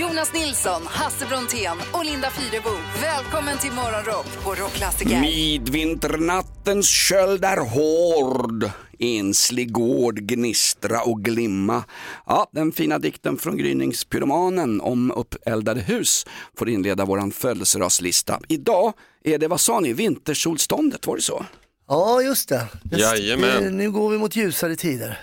Jonas 0.00 0.32
Nilsson, 0.32 0.82
Hasse 0.86 1.26
Brontén 1.26 1.78
och 1.92 2.04
Linda 2.04 2.30
Fyrebo. 2.30 2.70
Välkommen 3.02 3.58
till 3.58 3.72
Morgonrock 3.72 4.44
på 4.44 4.54
Rockklassiker. 4.54 5.20
Midvinternattens 5.20 6.88
köld 6.88 7.44
är 7.44 7.56
hård, 7.56 8.70
enslig 8.98 9.72
gård 9.72 10.18
gnistra 10.18 11.02
och 11.02 11.24
glimma. 11.24 11.84
Ja, 12.26 12.50
den 12.52 12.72
fina 12.72 12.98
dikten 12.98 13.36
från 13.36 13.56
gryningspyromanen 13.56 14.80
om 14.80 15.10
uppeldade 15.10 15.80
hus 15.80 16.26
får 16.58 16.68
inleda 16.68 17.04
våran 17.04 17.30
födelsedagslista. 17.30 18.40
Idag 18.48 18.92
är 19.24 19.38
det, 19.38 19.48
vad 19.48 19.60
sa 19.60 19.80
ni, 19.80 19.92
vintersolståndet, 19.92 21.06
var 21.06 21.16
det 21.16 21.22
så? 21.22 21.44
Ja, 21.88 22.22
just 22.22 22.48
det. 22.48 22.66
Jajamän. 22.90 23.76
Nu 23.76 23.90
går 23.90 24.10
vi 24.10 24.18
mot 24.18 24.36
ljusare 24.36 24.76
tider. 24.76 25.18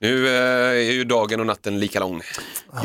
Nu 0.00 0.28
eh, 0.28 0.88
är 0.88 0.92
ju 0.92 1.04
dagen 1.04 1.40
och 1.40 1.46
natten 1.46 1.80
lika 1.80 2.00
lång. 2.00 2.20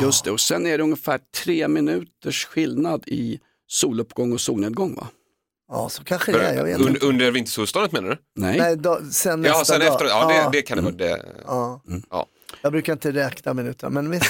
Just 0.00 0.24
det, 0.24 0.30
och 0.30 0.40
sen 0.40 0.66
är 0.66 0.78
det 0.78 0.84
ungefär 0.84 1.20
tre 1.44 1.68
minuters 1.68 2.44
skillnad 2.44 3.02
i 3.06 3.40
soluppgång 3.68 4.32
och 4.32 4.40
solnedgång 4.40 4.94
va? 4.94 5.08
Ja, 5.74 5.88
så 5.88 6.04
kanske 6.04 6.32
det 6.32 6.46
är. 6.46 6.54
Jag 6.54 6.64
vet 6.64 6.80
Un, 6.80 6.88
inte. 6.88 7.06
under 7.06 7.30
vintersolståndet 7.30 7.92
menar 7.92 8.08
du? 8.08 8.16
Nej, 8.36 8.58
Nej, 8.58 8.76
då, 8.76 9.00
sen 9.12 9.44
Ja, 9.44 9.50
nästa 9.58 9.64
sen 9.64 9.80
dag. 9.80 9.88
efter, 9.92 10.04
ja, 10.04 10.28
det, 10.52 10.58
det 10.58 10.62
kan 10.62 10.76
det 10.76 10.82
vara. 10.82 10.94
Det, 10.94 11.22
Ja. 11.46 11.80
ja. 12.10 12.26
Jag 12.62 12.72
brukar 12.72 12.92
inte 12.92 13.12
räkna 13.12 13.54
minuter, 13.54 13.88
men 13.88 14.10
visst. 14.10 14.26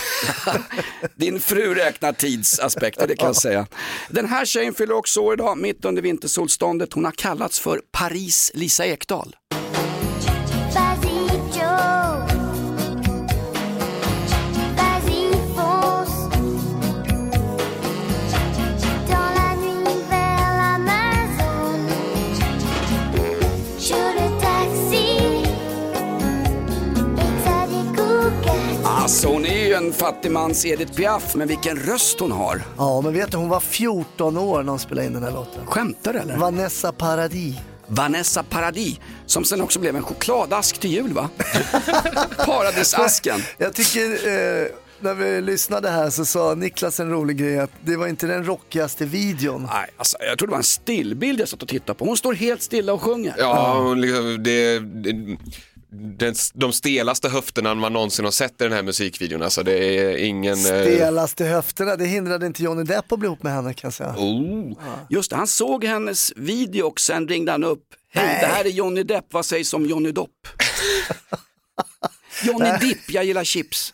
Din 1.17 1.41
fru 1.41 1.75
räknar 1.75 2.13
tidsaspekter, 2.13 3.07
det 3.07 3.17
kan 3.17 3.27
jag 3.27 3.37
säga. 3.37 3.67
Den 4.11 4.27
här 4.29 4.45
tjejen 4.45 4.75
fyller 4.75 4.95
också 4.95 5.21
år 5.21 5.35
idag, 5.35 5.59
mitt 5.59 5.85
under 5.85 6.03
vintersolståndet. 6.03 6.93
Hon 6.93 7.05
har 7.05 7.13
kallats 7.13 7.61
för 7.61 7.81
Paris 7.93 8.51
Lisa 8.55 8.87
Ekdahl. 8.87 9.37
Fattigmans 30.23 30.67
Edith 30.67 30.93
Piaf, 30.93 31.35
men 31.35 31.49
vilken 31.49 31.77
röst 31.77 32.21
hon 32.21 32.33
har. 32.33 32.63
Ja, 32.77 33.01
men 33.01 33.13
vet 33.13 33.31
du, 33.31 33.37
hon 33.37 33.49
var 33.49 33.61
14 33.61 34.37
år 34.37 34.63
när 34.63 34.71
hon 34.71 34.79
spelade 34.79 35.07
in 35.07 35.13
den 35.13 35.23
här 35.23 35.31
låten. 35.31 35.67
Skämtar 35.67 36.13
du 36.13 36.19
eller? 36.19 36.37
Vanessa 36.37 36.93
Paradis. 36.93 37.57
Vanessa 37.87 38.43
Paradis, 38.43 39.01
som 39.27 39.45
sen 39.45 39.61
också 39.61 39.81
blev 39.81 39.97
en 39.97 40.03
chokladask 40.03 40.79
till 40.79 40.91
jul 40.91 41.13
va? 41.13 41.29
Paradisasken. 42.47 43.41
Jag 43.59 43.75
tycker, 43.75 44.11
eh, 44.11 44.67
när 45.01 45.15
vi 45.15 45.41
lyssnade 45.41 45.91
här 45.91 46.11
så 46.11 46.25
sa 46.25 46.55
Niklas 46.55 47.01
en 47.01 47.11
rolig 47.11 47.37
grej 47.37 47.59
att 47.59 47.73
det 47.85 47.97
var 47.97 48.07
inte 48.07 48.27
den 48.27 48.45
rockigaste 48.45 49.05
videon. 49.05 49.69
Nej, 49.73 49.91
alltså, 49.97 50.17
jag 50.21 50.39
tror 50.39 50.49
det 50.49 50.53
var 50.53 50.59
en 50.59 50.65
stillbild 50.65 51.41
jag 51.41 51.49
satt 51.49 51.63
och 51.63 51.69
tittade 51.69 51.99
på. 51.99 52.05
Hon 52.05 52.17
står 52.17 52.33
helt 52.33 52.63
stilla 52.63 52.93
och 52.93 53.03
sjunger. 53.03 53.35
Ja, 53.39 53.79
hon 53.79 54.01
liksom, 54.01 54.43
det, 54.43 54.79
det, 54.79 55.37
den, 55.93 56.35
de 56.55 56.73
stelaste 56.73 57.29
höfterna 57.29 57.75
man 57.75 57.93
någonsin 57.93 58.25
har 58.25 58.33
sett 58.33 58.61
i 58.61 58.65
den 58.65 58.73
här 58.73 58.83
musikvideon. 58.83 59.43
Alltså 59.43 59.63
det 59.63 59.99
är 59.99 60.17
ingen... 60.17 60.53
eh, 60.53 60.65
Stelaste 60.65 61.45
höfterna, 61.45 61.97
det 61.97 62.05
hindrade 62.07 62.47
inte 62.47 62.63
Johnny 62.63 62.83
Depp 62.85 63.13
att 63.13 63.19
bli 63.19 63.27
ihop 63.27 63.43
med 63.43 63.53
henne 63.53 63.75
kan 63.75 63.89
jag 63.89 63.95
säga. 63.95 64.15
Oh. 64.19 64.73
Just 65.11 65.31
det, 65.31 65.37
han 65.37 65.47
såg 65.47 65.85
hennes 65.85 66.33
video 66.37 66.87
och 66.87 67.01
sen 67.01 67.29
ringde 67.29 67.53
han 67.53 67.65
upp. 67.65 67.85
Hej, 68.15 68.39
det 68.41 68.47
här 68.47 68.65
är 68.65 68.69
Johnny 68.69 69.03
Depp, 69.03 69.25
vad 69.31 69.47
sägs 69.47 69.75
om 69.75 69.87
Johnny 69.87 70.13
Dopp? 70.13 70.31
Johnny 72.45 72.71
Dipp, 72.81 73.11
jag 73.11 73.25
gillar 73.25 73.45
chips. 73.45 73.93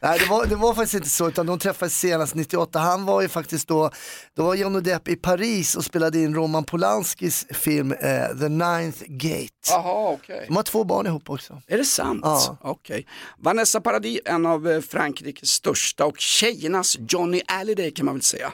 Nej 0.00 0.18
det 0.18 0.26
var, 0.26 0.46
det 0.46 0.56
var 0.56 0.74
faktiskt 0.74 0.94
inte 0.94 1.08
så 1.08 1.28
utan 1.28 1.46
de 1.46 1.58
träffades 1.58 1.98
senast 1.98 2.34
98. 2.34 2.78
Han 2.78 3.04
var 3.04 3.22
ju 3.22 3.28
faktiskt 3.28 3.68
då, 3.68 3.90
då 4.36 4.42
var 4.44 4.54
Johnny 4.54 4.80
Depp 4.80 5.08
i 5.08 5.16
Paris 5.16 5.74
och 5.76 5.84
spelade 5.84 6.18
in 6.18 6.34
Roman 6.34 6.64
Polanskis 6.64 7.46
film 7.50 7.92
eh, 7.92 7.98
The 8.40 8.48
Ninth 8.48 9.02
Gate. 9.06 9.48
Jaha, 9.70 10.12
okej. 10.12 10.44
De 10.48 10.56
har 10.56 10.62
två 10.62 10.84
barn 10.84 11.06
ihop 11.06 11.30
också. 11.30 11.62
Är 11.66 11.78
det 11.78 11.84
sant? 11.84 12.20
Ja. 12.22 12.56
Okej. 12.60 13.06
Vanessa 13.38 13.80
Paradis, 13.80 14.20
en 14.24 14.46
av 14.46 14.68
eh, 14.68 14.80
Frankrikes 14.80 15.48
största 15.48 16.04
och 16.06 16.18
tjejernas 16.18 16.96
Johnny 17.08 17.42
Hallyday 17.46 17.90
kan 17.90 18.06
man 18.06 18.14
väl 18.14 18.22
säga. 18.22 18.52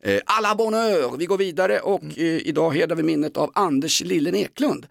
Eh, 0.00 0.20
alla 0.26 0.54
bonheur, 0.54 1.16
vi 1.18 1.26
går 1.26 1.38
vidare 1.38 1.80
och 1.80 2.02
Mm. 2.02 2.14
eh, 2.16 2.24
idag 2.24 2.70
hedrar 2.74 2.96
vi 2.96 3.02
minnet 3.02 3.36
av 3.36 3.50
Anders 3.54 4.00
Lillen 4.00 4.34
Eklund. 4.34 4.86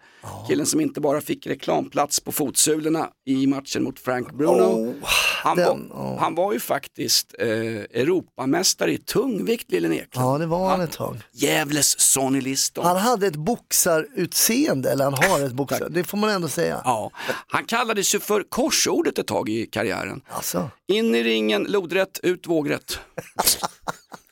Killen 0.48 0.66
som 0.66 0.80
inte 0.80 1.00
bara 1.00 1.20
fick 1.20 1.46
reklamplats 1.46 2.20
på 2.20 2.32
fotsulorna 2.32 3.08
i 3.26 3.46
matchen 3.46 3.82
mot 3.84 3.98
Frank 3.98 4.32
Bruno. 4.32 4.62
Oh, 4.62 4.94
han, 5.42 5.56
den- 5.56 5.66
var, 5.85 5.85
han 6.18 6.34
var 6.34 6.52
ju 6.52 6.60
faktiskt 6.60 7.34
eh, 7.38 7.46
Europamästare 7.48 8.92
i 8.92 8.98
tungvikt 8.98 9.72
Lillen 9.72 9.92
Eklund. 9.92 10.26
Ja 10.26 10.38
det 10.38 10.46
var 10.46 10.68
han 10.70 10.80
ett 10.80 10.92
tag. 10.92 11.16
Gävles 11.32 12.00
Sonny 12.00 12.40
Liston. 12.40 12.86
Han 12.86 12.96
hade 12.96 13.26
ett 13.26 13.36
boxarutseende, 13.36 14.92
eller 14.92 15.04
han 15.04 15.14
har 15.14 15.40
ett 15.40 15.52
boxar, 15.62 15.88
det 15.90 16.04
får 16.04 16.18
man 16.18 16.30
ändå 16.30 16.48
säga. 16.48 16.80
Ja, 16.84 17.10
han 17.46 17.64
kallades 17.64 18.14
ju 18.14 18.20
för 18.20 18.42
korsordet 18.48 19.18
ett 19.18 19.26
tag 19.26 19.48
i 19.48 19.66
karriären. 19.66 20.20
Alltså. 20.28 20.70
In 20.88 21.14
i 21.14 21.22
ringen, 21.22 21.62
lodrätt, 21.68 22.20
ut 22.22 22.46
vågrätt. 22.46 22.98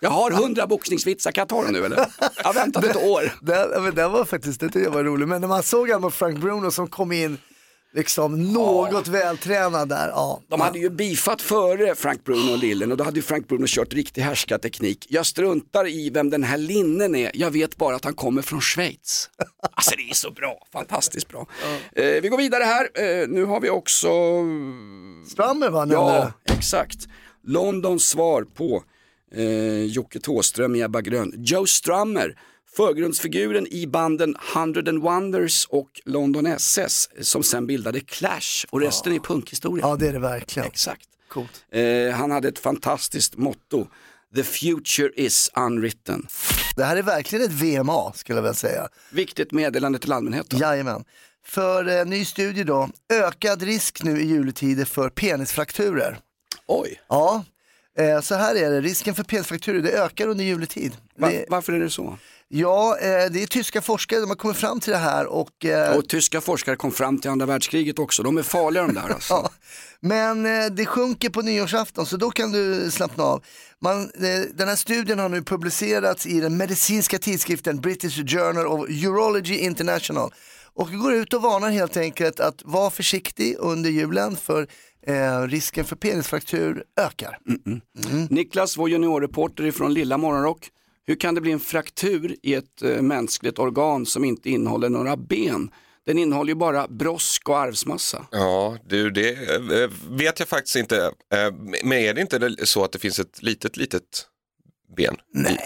Jag 0.01 0.11
har 0.11 0.31
hundra 0.31 0.67
boxningsvitsar, 0.67 1.33
kan 1.33 1.43
jag 1.43 1.49
ta 1.49 1.63
dem 1.63 1.73
nu 1.73 1.85
eller? 1.85 2.07
Jag 2.37 2.45
har 2.45 2.55
väntat 2.55 2.85
ett 2.85 2.97
år. 3.11 3.33
Ja, 3.47 3.81
men 3.81 3.95
den 3.95 4.13
var 4.13 4.25
faktiskt, 4.25 4.61
det 4.61 4.67
tyckte 4.67 4.81
jag 4.81 4.91
var 4.91 5.05
roligt. 5.05 5.29
Men 5.29 5.41
när 5.41 5.49
man 5.49 5.63
såg 5.63 5.91
han 5.91 6.01
mot 6.01 6.15
Frank 6.15 6.39
Bruno 6.39 6.71
som 6.71 6.89
kom 6.89 7.13
in 7.13 7.39
liksom 7.95 8.53
något 8.53 9.09
vältränad 9.09 9.89
där. 9.89 10.09
Ja. 10.09 10.41
De 10.49 10.61
hade 10.61 10.79
ju 10.79 10.91
bifat 10.91 11.43
före 11.43 11.95
Frank 11.95 12.25
Bruno 12.25 12.53
och 12.53 12.59
Lillen 12.59 12.93
och 12.93 12.99
då 12.99 13.05
hade 13.05 13.17
ju 13.17 13.23
Frank 13.23 13.49
Bruno 13.49 13.65
kört 13.69 13.93
riktig 13.93 14.23
härskarteknik. 14.23 15.07
Jag 15.09 15.27
struntar 15.27 15.89
i 15.89 16.11
vem 16.11 16.31
den 16.31 16.45
här 16.45 16.59
Linnen 16.59 17.15
är, 17.15 17.31
jag 17.35 17.51
vet 17.51 17.77
bara 17.77 17.97
att 17.97 18.05
han 18.05 18.15
kommer 18.15 18.43
från 18.43 18.61
Schweiz. 18.61 19.31
Alltså 19.77 19.97
det 19.97 20.11
är 20.11 20.15
så 20.15 20.31
bra, 20.31 20.67
fantastiskt 20.73 21.29
bra. 21.29 21.47
Eh, 21.93 22.05
vi 22.23 22.29
går 22.29 22.39
vidare 22.39 22.65
här, 22.65 22.89
eh, 22.95 23.29
nu 23.29 23.45
har 23.45 23.61
vi 23.61 23.71
också 23.71 24.09
Strömmer 25.29 25.71
va? 25.71 25.85
nu 25.85 25.95
Ja, 25.95 26.33
exakt. 26.45 27.09
Londons 27.47 28.09
svar 28.09 28.43
på 28.43 28.83
eh, 29.35 29.85
Jocke 29.85 30.21
Thåström 30.21 30.77
i 30.77 30.81
Ebba 30.81 31.01
Grön. 31.01 31.33
Joe 31.37 31.67
Strummer, 31.67 32.39
förgrundsfiguren 32.76 33.66
i 33.71 33.87
banden 33.87 34.37
Hundred 34.54 34.88
and 34.88 35.02
Wonders 35.02 35.66
och 35.71 36.00
London 36.04 36.47
SS 36.47 37.09
som 37.21 37.43
sen 37.43 37.66
bildade 37.66 38.00
Clash 38.00 38.64
och 38.71 38.81
resten 38.81 39.12
är 39.12 39.19
punkhistoria. 39.19 39.87
Ja 39.87 39.97
det 39.97 40.09
är 40.09 40.12
det 40.12 40.19
verkligen. 40.19 40.66
Exakt. 40.69 41.09
Coolt. 41.28 41.64
Eh, 41.71 42.11
han 42.16 42.31
hade 42.31 42.49
ett 42.49 42.59
fantastiskt 42.59 43.37
motto. 43.37 43.87
The 44.35 44.43
future 44.43 45.11
is 45.16 45.50
unwritten. 45.57 46.26
Det 46.76 46.85
här 46.85 46.97
är 46.97 47.02
verkligen 47.02 47.45
ett 47.45 47.52
VMA 47.52 48.12
skulle 48.12 48.37
jag 48.38 48.43
vilja 48.43 48.54
säga. 48.54 48.88
Viktigt 49.11 49.52
meddelande 49.52 49.99
till 49.99 50.12
allmänheten. 50.12 50.59
Jajamän. 50.59 51.04
För 51.47 51.99
eh, 51.99 52.04
ny 52.07 52.25
studie 52.25 52.64
då, 52.64 52.88
ökad 53.12 53.62
risk 53.62 54.02
nu 54.02 54.21
i 54.21 54.26
juletider 54.26 54.85
för 54.85 55.09
penisfrakturer. 55.09 56.19
Oj, 56.66 57.00
Ja, 57.09 57.45
eh, 57.99 58.21
så 58.21 58.35
här 58.35 58.54
är 58.54 58.71
det, 58.71 58.81
risken 58.81 59.14
för 59.14 59.23
penisfrakturer 59.25 59.83
det 59.83 59.90
ökar 59.93 60.28
under 60.28 60.45
juletid. 60.45 60.97
Va- 61.19 61.28
Det, 61.28 61.45
varför 61.49 61.73
är 61.73 61.81
det 61.81 61.90
så? 61.90 62.19
Ja, 62.49 62.97
eh, 63.01 63.31
det 63.31 63.43
är 63.43 63.47
tyska 63.47 63.83
forskare, 63.83 64.21
de 64.21 64.29
har 64.29 64.37
kommit 64.37 64.57
fram 64.57 64.81
till 64.81 64.93
det 64.93 64.99
här 64.99 65.27
och 65.27 65.65
eh, 65.65 65.97
Och 65.97 66.09
tyska 66.09 66.41
forskare 66.41 66.77
kom 66.77 66.93
fram 66.93 67.19
till 67.19 67.31
andra 67.31 67.47
världskriget 67.47 67.99
också. 67.99 68.23
De 68.23 68.39
är 68.39 68.43
farliga 68.43 68.87
de 68.87 68.95
där 68.95 69.09
alltså. 69.15 69.35
Ja, 69.35 69.51
men 70.01 70.47
eh, 70.47 70.67
det 70.71 70.87
sjunker 70.87 71.31
på 71.31 71.43
nyårsafton 71.43 72.07
så 72.07 72.17
då 72.17 72.31
kan 72.31 72.53
du 72.53 72.91
slappna 72.91 73.25
av. 73.25 73.45
Man, 73.81 74.11
den 74.55 74.69
här 74.69 74.77
studien 74.77 75.19
har 75.19 75.29
nu 75.29 75.43
publicerats 75.43 76.27
i 76.27 76.41
den 76.41 76.57
medicinska 76.57 77.19
tidskriften 77.19 77.81
British 77.81 78.17
Journal 78.17 78.67
of 78.67 78.89
Urology 78.89 79.59
International. 79.59 80.31
Och 80.75 80.93
går 80.93 81.13
ut 81.15 81.33
och 81.35 81.43
varnar 81.43 81.71
helt 81.71 81.97
enkelt 81.97 82.41
att 82.41 82.63
vara 82.65 82.91
försiktig 82.91 83.57
under 83.59 83.91
julen 83.91 84.37
för 84.37 84.67
eh, 85.07 85.41
risken 85.41 85.85
för 85.85 85.97
penisfraktur 85.97 86.85
ökar. 87.01 87.39
Niklas, 88.31 88.77
vår 88.77 88.91
juniorreporter 88.91 89.71
från 89.71 89.95
Lilla 89.95 90.19
Morgonrock. 90.19 90.71
Hur 91.07 91.15
kan 91.15 91.35
det 91.35 91.41
bli 91.41 91.53
en 91.53 91.61
fraktur 91.61 92.37
i 92.43 92.55
ett 92.55 92.83
eh, 92.83 93.03
mänskligt 93.03 93.59
organ 93.59 94.07
som 94.07 94.25
inte 94.25 94.51
innehåller 94.51 94.89
några 94.89 95.17
ben? 95.17 95.71
Den 96.07 96.19
innehåller 96.19 96.51
ju 96.51 96.55
bara 96.55 96.89
brosk 96.89 97.49
och 97.49 97.59
arvsmassa. 97.59 98.27
Ja, 98.31 98.79
du, 98.89 99.11
det 99.11 99.29
eh, 99.55 99.91
vet 100.11 100.39
jag 100.39 100.49
faktiskt 100.49 100.77
inte. 100.77 100.97
Eh, 101.35 101.53
Men 101.83 101.93
är 101.93 102.15
det 102.15 102.21
inte 102.21 102.39
det- 102.39 102.67
så 102.67 102.85
att 102.85 102.93
det 102.93 102.99
finns 102.99 103.19
ett 103.19 103.43
litet, 103.43 103.77
litet 103.77 104.27
ben? 104.97 105.17
Nej, 105.35 105.59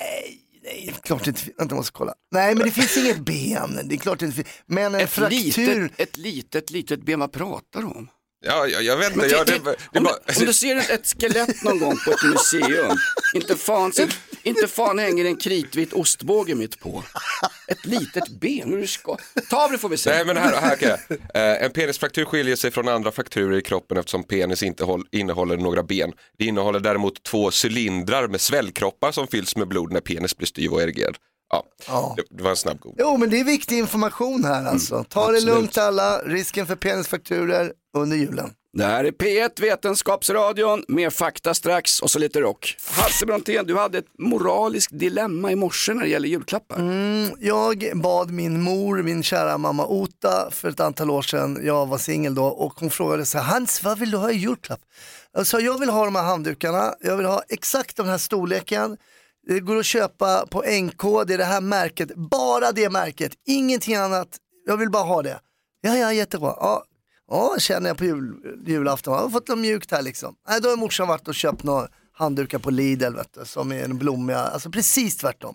nej, 0.65 0.95
klart 1.03 1.25
det 1.25 1.29
inte 1.31 1.41
finns. 1.43 1.59
Vänta, 1.59 1.73
jag 1.75 1.77
måste 1.79 1.93
kolla. 1.93 2.15
Nej, 2.33 2.55
men 2.55 2.65
det 2.65 2.71
finns 2.73 2.97
inget 2.97 3.19
ben. 3.19 3.79
Det 3.85 3.95
är 3.95 3.99
klart 3.99 4.19
det 4.19 4.27
inte 4.27 4.37
finns. 4.37 4.49
Men 4.67 4.95
en 4.95 5.01
Ett 5.01 5.11
fraktur. 5.11 5.83
litet, 5.83 6.01
ett 6.01 6.17
litet, 6.17 6.71
litet 6.71 7.03
ben, 7.05 7.21
vad 7.21 7.33
pratar 7.33 7.81
du 7.81 7.87
om? 7.87 8.09
Ja, 8.45 8.67
jag, 8.67 8.83
jag 8.83 8.97
vet 8.97 9.07
inte. 9.07 9.19
Men 9.19 9.29
det, 9.29 9.37
ti- 9.53 9.77
det, 9.93 9.99
om, 9.99 10.05
bara- 10.05 10.15
du, 10.27 10.41
om 10.41 10.47
du 10.47 10.53
ser 10.53 10.77
ett, 10.77 10.91
ett 10.91 11.17
skelett 11.21 11.63
någon 11.65 11.79
gång 11.79 11.97
på 12.05 12.11
ett 12.11 12.23
museum, 12.25 12.97
inte 13.35 13.57
fan, 13.57 13.93
så- 13.93 14.07
inte 14.43 14.67
fan 14.69 14.99
hänger 14.99 15.25
en 15.25 15.37
kritvit 15.37 15.93
ostbåge 15.93 16.55
mitt 16.55 16.81
på. 16.81 17.05
Ett 17.69 17.87
litet 17.87 18.29
ben, 18.29 18.69
hur 18.71 18.79
du 18.79 18.87
ska... 18.87 19.17
Ta 19.51 19.65
av 19.65 19.73
det 19.73 19.79
får 19.79 19.89
vi 19.89 19.97
se. 19.97 20.11
Nej 20.11 20.25
men 20.27 20.37
här, 20.37 20.57
här 20.61 20.77
kan 20.77 20.89
jag. 20.89 20.99
Eh, 21.35 21.65
En 21.65 21.71
penisfraktur 21.73 22.25
skiljer 22.25 22.57
sig 22.57 22.71
från 22.71 22.89
andra 22.89 23.11
frakturer 23.13 23.57
i 23.59 23.63
kroppen 23.63 23.97
eftersom 23.99 24.25
penis 24.25 24.63
inte 24.63 24.85
håll, 24.85 25.05
innehåller 25.13 25.57
några 25.57 25.83
ben. 25.83 26.13
Det 26.39 26.45
innehåller 26.45 26.81
däremot 26.81 27.23
två 27.23 27.51
cylindrar 27.65 28.29
med 28.29 28.41
svällkroppar 28.41 29.13
som 29.13 29.27
fylls 29.27 29.57
med 29.57 29.69
blod 29.69 29.93
när 29.93 30.01
penis 30.01 30.37
blir 30.37 30.47
styv 30.47 30.73
och 30.73 30.83
erigerad. 30.83 31.17
Ja, 31.51 31.65
Ja. 31.89 32.15
Det, 32.17 32.37
det 32.37 32.43
var 32.43 32.51
en 32.51 32.57
snabb 32.57 32.81
god. 32.81 32.95
Jo, 32.99 33.17
men 33.17 33.31
det 33.31 33.41
är 33.41 33.45
viktig 33.45 33.79
information 33.79 34.45
här 34.45 34.65
alltså. 34.65 35.05
Ta 35.09 35.21
det 35.21 35.27
absolut. 35.37 35.55
lugnt 35.55 35.79
alla, 35.79 36.19
risken 36.19 36.67
för 36.67 36.77
penisfrakturer 36.77 37.73
under 37.97 38.17
julen. 38.17 38.51
Det 38.73 38.85
här 38.85 39.05
är 39.05 39.11
P1 39.11 39.61
Vetenskapsradion, 39.61 40.85
med 40.89 41.13
fakta 41.13 41.55
strax 41.55 42.01
och 42.03 42.11
så 42.11 42.19
lite 42.19 42.41
rock. 42.41 42.77
Hasse 42.91 43.27
Brontén, 43.27 43.67
du 43.67 43.77
hade 43.77 43.99
ett 43.99 44.19
moraliskt 44.19 44.99
dilemma 44.99 45.53
i 45.53 45.57
morse 45.57 45.95
när 45.95 46.03
det 46.03 46.09
gäller 46.09 46.29
julklappar. 46.29 46.77
Mm, 46.77 47.31
jag 47.41 47.93
bad 47.95 48.31
min 48.31 48.63
mor, 48.63 49.03
min 49.03 49.23
kära 49.23 49.59
mamma 49.59 49.87
Ota 49.87 50.51
för 50.51 50.69
ett 50.69 50.81
antal 50.81 51.11
år 51.11 51.23
sedan, 51.23 51.61
jag 51.63 51.87
var 51.87 51.99
singel 51.99 52.35
då, 52.35 52.45
och 52.45 52.73
hon 52.81 52.91
frågade 52.91 53.25
så 53.25 53.39
här, 53.39 53.53
Hans 53.53 53.83
vad 53.83 53.99
vill 53.99 54.11
du 54.11 54.17
ha 54.17 54.31
i 54.31 54.37
julklapp? 54.37 54.81
Jag 55.33 55.47
sa, 55.47 55.61
jag 55.61 55.79
vill 55.79 55.89
ha 55.89 56.05
de 56.05 56.17
här 56.17 56.23
handdukarna, 56.23 56.95
jag 57.01 57.17
vill 57.17 57.27
ha 57.27 57.43
exakt 57.49 57.97
den 57.97 58.09
här 58.09 58.19
storleken, 58.19 58.97
det 59.47 59.61
går 59.61 59.77
att 59.77 59.87
köpa 59.87 60.47
på 60.47 60.59
NK, 60.61 61.27
det 61.27 61.35
är 61.35 61.39
det 61.39 61.45
här 61.45 61.61
märket, 61.61 62.17
bara 62.17 62.73
det 62.73 62.91
märket, 62.91 63.33
ingenting 63.47 63.95
annat, 63.95 64.29
jag 64.67 64.77
vill 64.77 64.91
bara 64.91 65.05
ha 65.05 65.23
det. 65.23 65.41
Ja, 65.81 65.97
ja, 65.97 66.13
jättebra. 66.13 66.55
Ja, 66.61 66.85
ja 67.29 67.57
känner 67.59 67.89
jag 67.89 67.99
på 67.99 68.05
jul, 68.05 68.35
julafton, 68.67 69.15
jag 69.15 69.21
har 69.21 69.31
fått 69.31 69.49
något 69.49 69.59
mjukt 69.59 69.91
här 69.91 70.03
liksom. 70.03 70.35
Nej, 70.49 70.61
då 70.61 70.69
har 70.69 70.77
morsan 70.77 71.09
varit 71.09 71.29
och 71.29 71.35
köpt 71.35 71.63
några 71.63 71.89
handdukar 72.13 72.59
på 72.59 72.71
Lidl, 72.71 73.15
vet 73.15 73.35
du, 73.35 73.45
som 73.45 73.73
är 73.73 73.85
en 73.85 73.99
blommiga, 73.99 74.39
alltså 74.39 74.71
precis 74.71 75.17
tvärtom. 75.17 75.55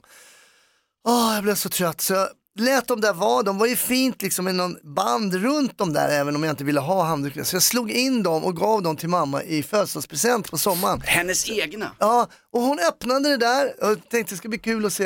Åh, 1.07 1.33
jag 1.33 1.43
blev 1.43 1.55
så 1.55 1.69
trött 1.69 2.01
så 2.01 2.13
jag 2.13 2.29
lät 2.59 2.87
dem 2.87 3.01
där 3.01 3.13
vara, 3.13 3.43
de 3.43 3.57
var 3.57 3.67
ju 3.67 3.75
fint 3.75 4.21
liksom 4.21 4.45
med 4.45 4.55
någon 4.55 4.77
band 4.95 5.33
runt 5.33 5.77
dem 5.77 5.93
där 5.93 6.09
även 6.09 6.35
om 6.35 6.43
jag 6.43 6.51
inte 6.51 6.63
ville 6.63 6.79
ha 6.79 7.03
handdukar. 7.03 7.43
Så 7.43 7.55
jag 7.55 7.63
slog 7.63 7.91
in 7.91 8.23
dem 8.23 8.43
och 8.43 8.57
gav 8.57 8.81
dem 8.81 8.95
till 8.97 9.09
mamma 9.09 9.43
i 9.43 9.63
födelsedagspresent 9.63 10.51
på 10.51 10.57
sommaren. 10.57 11.01
Hennes 11.01 11.49
egna. 11.49 11.91
Ja, 11.99 12.27
och 12.51 12.61
hon 12.61 12.79
öppnade 12.79 13.29
det 13.29 13.37
där 13.37 13.83
och 13.83 14.09
tänkte 14.09 14.33
det 14.33 14.37
ska 14.37 14.49
bli 14.49 14.59
kul 14.59 14.85
att 14.85 14.93
se 14.93 15.05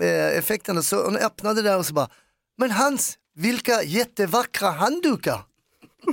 eh, 0.00 0.38
effekten. 0.38 0.82
Så 0.82 1.04
hon 1.04 1.16
öppnade 1.16 1.62
det 1.62 1.68
där 1.68 1.78
och 1.78 1.86
så 1.86 1.94
bara, 1.94 2.08
men 2.58 2.70
Hans, 2.70 3.18
vilka 3.34 3.82
jättevackra 3.82 4.70
handdukar. 4.70 5.40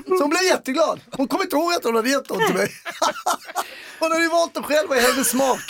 Så 0.08 0.22
hon 0.22 0.30
blev 0.30 0.44
jätteglad. 0.44 1.00
Hon 1.12 1.28
kom 1.28 1.42
inte 1.42 1.56
ihåg 1.56 1.74
att 1.74 1.84
hon 1.84 1.96
hade 1.96 2.10
gett 2.10 2.28
dem 2.28 2.38
till 2.48 2.56
mig. 2.56 2.70
Hon 4.00 4.12
har 4.12 4.20
ju 4.20 4.28
valt 4.30 4.54
dem 4.54 4.64
själv, 4.64 4.90
vad 4.90 4.98
är 4.98 5.02
hennes 5.02 5.30
smak? 5.30 5.62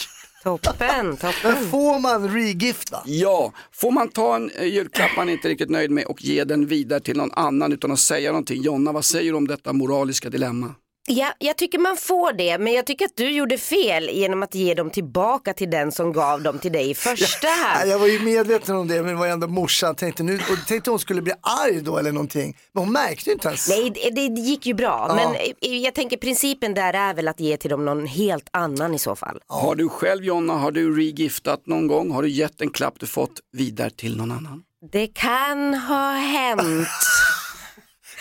Toppen, 0.43 1.17
toppen. 1.17 1.31
Men 1.43 1.69
får 1.71 1.99
man 1.99 2.33
regift 2.33 2.91
va? 2.91 3.03
Ja, 3.05 3.53
får 3.71 3.91
man 3.91 4.09
ta 4.09 4.35
en 4.35 4.51
eh, 4.51 4.65
julklapp 4.65 5.11
man 5.17 5.29
inte 5.29 5.47
är 5.47 5.49
riktigt 5.49 5.69
nöjd 5.69 5.91
med 5.91 6.05
och 6.05 6.21
ge 6.21 6.43
den 6.43 6.65
vidare 6.67 6.99
till 6.99 7.17
någon 7.17 7.31
annan 7.33 7.73
utan 7.73 7.91
att 7.91 7.99
säga 7.99 8.31
någonting. 8.31 8.61
Jonna, 8.61 8.91
vad 8.91 9.05
säger 9.05 9.31
du 9.31 9.37
om 9.37 9.47
detta 9.47 9.73
moraliska 9.73 10.29
dilemma? 10.29 10.75
Ja, 11.09 11.33
jag 11.39 11.57
tycker 11.57 11.79
man 11.79 11.97
får 11.97 12.33
det, 12.33 12.57
men 12.57 12.73
jag 12.73 12.85
tycker 12.85 13.05
att 13.05 13.15
du 13.17 13.29
gjorde 13.31 13.57
fel 13.57 14.09
genom 14.13 14.43
att 14.43 14.55
ge 14.55 14.73
dem 14.73 14.89
tillbaka 14.89 15.53
till 15.53 15.69
den 15.69 15.91
som 15.91 16.13
gav 16.13 16.41
dem 16.41 16.59
till 16.59 16.71
dig 16.71 16.89
i 16.89 16.95
första 16.95 17.47
Nej, 17.47 17.63
hand. 17.63 17.89
jag 17.89 17.99
var 17.99 18.07
ju 18.07 18.19
medveten 18.19 18.75
om 18.75 18.87
det, 18.87 18.95
men 18.95 19.05
det 19.07 19.13
var 19.19 19.27
ändå 19.27 19.47
morsan. 19.47 19.95
Tänkte, 19.95 20.23
nu, 20.23 20.35
och 20.35 20.67
tänkte 20.67 20.89
hon 20.89 20.99
skulle 20.99 21.21
bli 21.21 21.33
arg 21.41 21.81
då 21.81 21.97
eller 21.97 22.11
någonting. 22.11 22.57
Men 22.73 22.83
hon 22.83 22.93
märkte 22.93 23.29
ju 23.29 23.33
inte 23.33 23.47
ens. 23.47 23.69
Nej, 23.69 23.89
det, 23.89 24.09
det 24.09 24.41
gick 24.41 24.65
ju 24.65 24.73
bra, 24.73 25.05
Ja. 25.09 25.15
men 25.15 25.35
eh, 25.61 25.77
jag 25.77 25.93
tänker 25.95 26.17
principen 26.17 26.73
där 26.73 26.93
är 26.93 27.13
väl 27.13 27.27
att 27.27 27.39
ge 27.39 27.57
till 27.57 27.69
dem 27.69 27.85
någon 27.85 28.07
helt 28.07 28.47
annan 28.53 28.93
i 28.93 28.99
så 28.99 29.15
fall. 29.15 29.39
Har 29.47 29.75
du 29.75 29.89
själv 29.89 30.23
Jonna, 30.23 30.53
har 30.53 30.71
du 30.71 30.95
regiftat 30.97 31.67
någon 31.67 31.87
gång? 31.87 32.11
Har 32.11 32.21
du 32.23 32.29
gett 32.29 32.61
en 32.61 32.69
klapp 32.69 32.93
du 32.99 33.05
fått 33.05 33.39
vidare 33.57 33.89
till 33.89 34.17
någon 34.17 34.31
annan? 34.31 34.61
Det 34.91 35.07
kan 35.07 35.73
ha 35.73 36.11
hänt. 36.11 36.87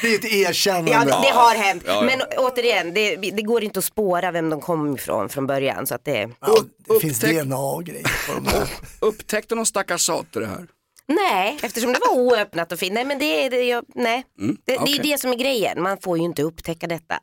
Det 0.03 0.15
är 0.15 0.19
ett 0.19 0.25
erkännande. 0.25 0.91
Ja, 0.93 1.05
det 1.05 1.31
har 1.38 1.55
hänt. 1.55 1.83
Ja, 1.87 1.93
ja. 1.95 2.03
Men 2.03 2.23
återigen, 2.38 2.95
det, 2.95 3.17
det 3.17 3.43
går 3.43 3.65
inte 3.65 3.79
att 3.79 3.85
spåra 3.85 4.31
vem 4.31 4.50
de 4.50 4.61
kom 4.61 4.95
ifrån 4.95 5.29
från 5.29 5.47
början. 5.47 5.87
Så 5.87 5.95
att 5.95 6.05
det... 6.05 6.31
Ja, 6.41 6.57
det 6.88 7.00
finns 7.00 7.25
Upptäck- 7.25 7.43
DNA 7.45 7.59
och 7.59 7.85
grejer 7.85 8.03
på 8.29 8.35
de 8.35 8.47
här. 8.47 8.69
Upptäckte 9.00 9.55
någon 9.55 9.67
stackars 9.67 10.07
sate 10.07 10.41
det 10.41 10.47
här? 10.47 10.67
Nej, 11.09 11.59
eftersom 11.62 11.93
det 11.93 11.99
var 12.00 12.15
oöppnat 12.19 12.73
och 12.73 12.79
fint. 12.79 12.93
Nej, 12.95 13.05
men 13.05 13.19
det 13.19 13.45
är 13.45 13.50
det, 13.50 13.62
jag, 13.62 13.85
nej. 13.95 14.25
Mm, 14.41 14.57
det, 14.65 14.73
det 14.87 14.93
är 14.93 15.03
det 15.03 15.21
som 15.21 15.31
är 15.33 15.37
grejen. 15.37 15.83
Man 15.83 15.99
får 16.03 16.19
ju 16.19 16.25
inte 16.25 16.43
upptäcka 16.43 16.87
detta. 16.87 17.19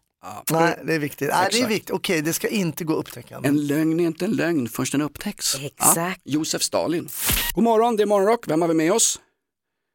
Nej, 0.51 0.79
det 0.83 0.93
är 0.93 0.99
viktigt. 0.99 1.29
Nej, 1.29 1.47
det 1.51 1.59
är 1.61 1.67
viktigt. 1.67 1.91
Okej, 1.91 2.21
det 2.21 2.33
ska 2.33 2.47
inte 2.47 2.83
gå 2.83 2.93
att 2.93 2.99
upptäcka. 2.99 3.41
En 3.43 3.67
lögn 3.67 3.99
är 3.99 4.03
inte 4.05 4.25
en 4.25 4.31
lögn 4.31 4.67
förrän 4.69 4.87
den 4.91 5.01
upptäcks. 5.01 5.55
Exakt. 5.59 6.21
Josef 6.23 6.61
Stalin. 6.61 7.09
God 7.55 7.63
morgon, 7.63 7.95
det 7.95 8.03
är 8.03 8.07
Morgonrock. 8.07 8.47
Vem 8.47 8.61
har 8.61 8.67
vi 8.69 8.73
med 8.73 8.91
oss? 8.93 9.19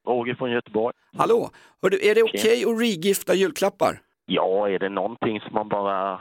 Roger 0.08 0.34
från 0.34 0.50
Göteborg. 0.50 0.94
Hallå, 1.16 1.50
Hördu, 1.82 1.98
är 2.02 2.14
det 2.14 2.22
okej 2.22 2.64
att 2.64 2.80
regifta 2.80 3.34
julklappar? 3.34 4.00
Ja, 4.26 4.68
är 4.68 4.78
det 4.78 4.88
någonting 4.88 5.40
som 5.40 5.54
man 5.54 5.68
bara... 5.68 6.20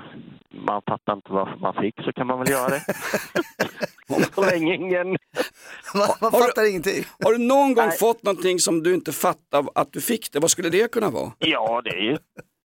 Man 0.50 0.82
fattar 0.88 1.14
inte 1.14 1.32
varför 1.34 1.58
man 1.58 1.74
fick 1.74 1.96
så 2.06 2.14
kan 2.14 2.28
man 2.28 2.40
väl 2.40 2.50
göra 2.50 2.70
det. 2.70 2.84
så 4.36 4.46
länge 4.46 4.76
ingen... 4.76 5.08
Man, 5.08 6.08
man 6.22 6.32
Har 6.34 6.40
du- 6.40 6.46
fattar 6.48 6.70
ingenting. 6.70 7.04
Har 7.24 7.32
du 7.32 7.38
någon 7.38 7.74
gång 7.74 7.86
Nej. 7.88 7.98
fått 7.98 8.24
någonting 8.24 8.60
som 8.60 8.84
du 8.84 8.94
inte 8.94 9.12
fattar 9.12 9.66
att 9.76 9.94
du 9.94 10.02
fick 10.02 10.32
det? 10.32 10.40
Vad 10.40 10.52
skulle 10.52 10.70
det 10.70 10.92
kunna 10.92 11.10
vara? 11.10 11.32
Ja, 11.40 11.82
det 11.84 11.90
är 11.90 12.02
ju 12.02 12.18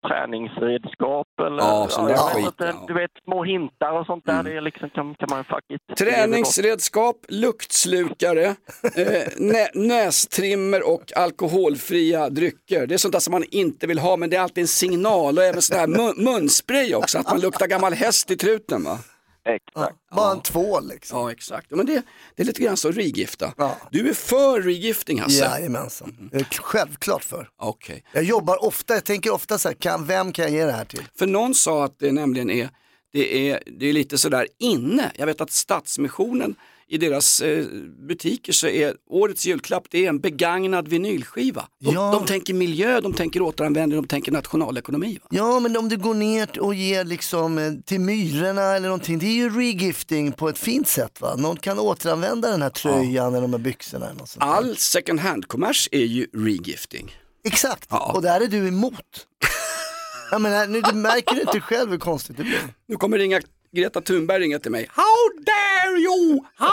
träningsredskap 0.08 1.28
eller... 1.40 1.58
Ja, 1.58 1.88
sån 1.90 2.06
vet 2.06 2.20
skit, 2.20 2.54
ja. 2.58 2.66
Mm. 2.66 2.86
Du 2.88 2.94
vet, 2.94 3.12
små 3.24 3.44
hintar 3.44 4.00
och 4.00 4.06
sånt 4.06 4.26
där. 4.26 4.44
Det 4.44 4.58
är 4.58 4.62
liksom, 4.62 4.90
kan, 4.90 5.16
kan 5.16 5.28
man 5.30 5.44
fuck 5.44 5.64
it. 5.70 5.98
Träningsredskap, 5.98 7.16
luktslukare, 7.28 8.46
eh, 8.96 9.28
nä 9.38 9.68
nästrimmer 9.74 10.90
och 10.94 11.04
alkoholfria 11.16 12.30
drycker. 12.30 12.88
Det 12.88 12.94
är 12.94 12.98
sånt 12.98 13.12
där 13.12 13.20
som 13.20 13.32
man 13.32 13.44
inte 13.52 13.88
vill 13.88 14.00
ha 14.00 14.18
men 14.18 14.30
det 14.30 14.36
är 14.36 14.42
alltid 14.42 14.62
en 14.62 14.68
signal 14.68 15.38
och 15.38 15.44
även 15.44 15.62
sån 15.62 15.78
här 15.78 15.88
mun 15.88 16.14
munspray 16.18 16.96
också, 16.96 17.20
att 17.20 17.30
man 17.30 17.42
luktar 17.42 17.68
gammal 17.68 17.94
häst 17.94 18.32
i 18.32 18.36
truten 18.36 18.84
va? 18.84 19.00
Exakt. 19.46 19.96
Bara 20.16 20.32
en 20.32 20.42
tvål 20.42 20.88
liksom. 20.88 21.20
Ja 21.20 21.32
exakt, 21.32 21.72
men 21.72 21.86
det, 21.86 22.02
det 22.36 22.44
är 22.44 22.46
lite 22.46 22.62
grann 22.62 22.78
så 22.78 22.92
regifta. 22.92 23.54
Ja. 23.58 23.78
Du 23.92 24.10
är 24.10 24.14
för 24.14 24.62
regifting 24.62 25.22
Hasse? 25.22 25.38
Jajamensan. 25.38 26.30
Jag 26.32 26.42
är 26.42 26.46
självklart 26.46 27.24
för. 27.24 27.50
Okej. 27.58 28.04
Jag 28.12 28.24
jobbar 28.24 28.64
ofta, 28.66 28.94
jag 28.94 29.04
tänker 29.04 29.34
ofta 29.34 29.58
så 29.58 29.68
här, 29.70 29.76
kan, 29.76 30.06
vem 30.06 30.32
kan 30.32 30.44
jag 30.46 30.52
ge 30.52 30.66
det 30.66 30.72
här 30.72 30.86
till? 30.86 31.04
För 31.18 31.28
någon 31.28 31.56
sa 31.56 31.86
att 31.86 32.00
det 32.00 32.12
nämligen 32.12 32.50
är, 32.50 32.70
det 33.14 33.50
är, 33.50 33.64
det 33.66 33.86
är 33.86 33.94
lite 33.94 34.18
sådär 34.18 34.48
inne. 34.60 35.12
Jag 35.16 35.26
vet 35.26 35.42
att 35.42 35.52
Stadsmissionen 35.52 36.56
i 36.90 36.98
deras 36.98 37.42
eh, 37.42 37.66
butiker 38.08 38.54
så 38.54 38.68
är 38.68 38.94
årets 39.10 39.46
julklapp 39.46 39.84
det 39.90 40.06
är 40.06 40.10
en 40.10 40.20
begagnad 40.20 40.88
vinylskiva. 40.88 41.68
De, 41.80 41.94
Ja. 41.94 42.12
de 42.12 42.26
tänker 42.26 42.54
miljö, 42.54 43.02
de 43.02 43.14
tänker 43.14 43.42
återanvändning, 43.42 44.02
de 44.02 44.08
tänker 44.08 44.32
nationalekonomi. 44.32 45.20
Va? 45.22 45.28
Ja, 45.32 45.60
men 45.60 45.78
om 45.78 45.90
du 45.90 45.98
går 45.98 46.14
ner 46.14 46.60
och 46.60 46.76
ger 46.76 47.04
liksom 47.06 47.58
eh, 47.58 47.72
till 47.86 48.00
myrorna 48.00 48.62
eller 48.76 48.88
någonting, 48.88 49.20
det 49.20 49.26
är 49.26 49.36
ju 49.36 49.50
regifting 49.60 50.32
på 50.32 50.50
ett 50.50 50.58
fint 50.58 50.88
sätt 50.88 51.22
va? 51.22 51.36
Någon 51.36 51.58
kan 51.58 51.80
återanvända 51.80 52.52
den 52.52 52.62
här 52.62 52.70
tröjan 52.70 53.32
eller 53.34 53.42
de 53.42 53.54
här 53.54 53.60
byxorna 53.60 54.06
eller 54.06 54.20
något 54.20 54.30
sånt 54.30 54.42
där. 54.42 54.48
All 54.52 54.78
second 54.78 55.20
hand-kommers 55.20 55.90
är 55.92 56.06
ju 56.06 56.28
regifting. 56.34 57.16
Exakt, 57.44 57.88
Ja. 57.90 58.12
och 58.16 58.22
där 58.22 58.42
är 58.42 58.48
du 58.48 58.68
emot. 58.68 58.96
Jag 60.32 60.42
menar, 60.42 60.68
nu, 60.68 60.82
du 60.82 60.94
märker 60.94 61.40
inte 61.42 61.60
själv 61.60 61.92
hur 61.92 61.98
konstigt 61.98 62.38
det 62.38 62.44
blir. 62.44 62.60
Nu 62.88 62.96
kommer 62.96 63.18
ringa, 63.18 63.42
Greta 63.76 64.02
Thunberg 64.02 64.40
ringa 64.42 64.60
till 64.60 64.72
mig. 64.72 64.88
How 64.90 65.04
dare 65.46 65.98
you! 66.00 66.40
How 66.56 66.72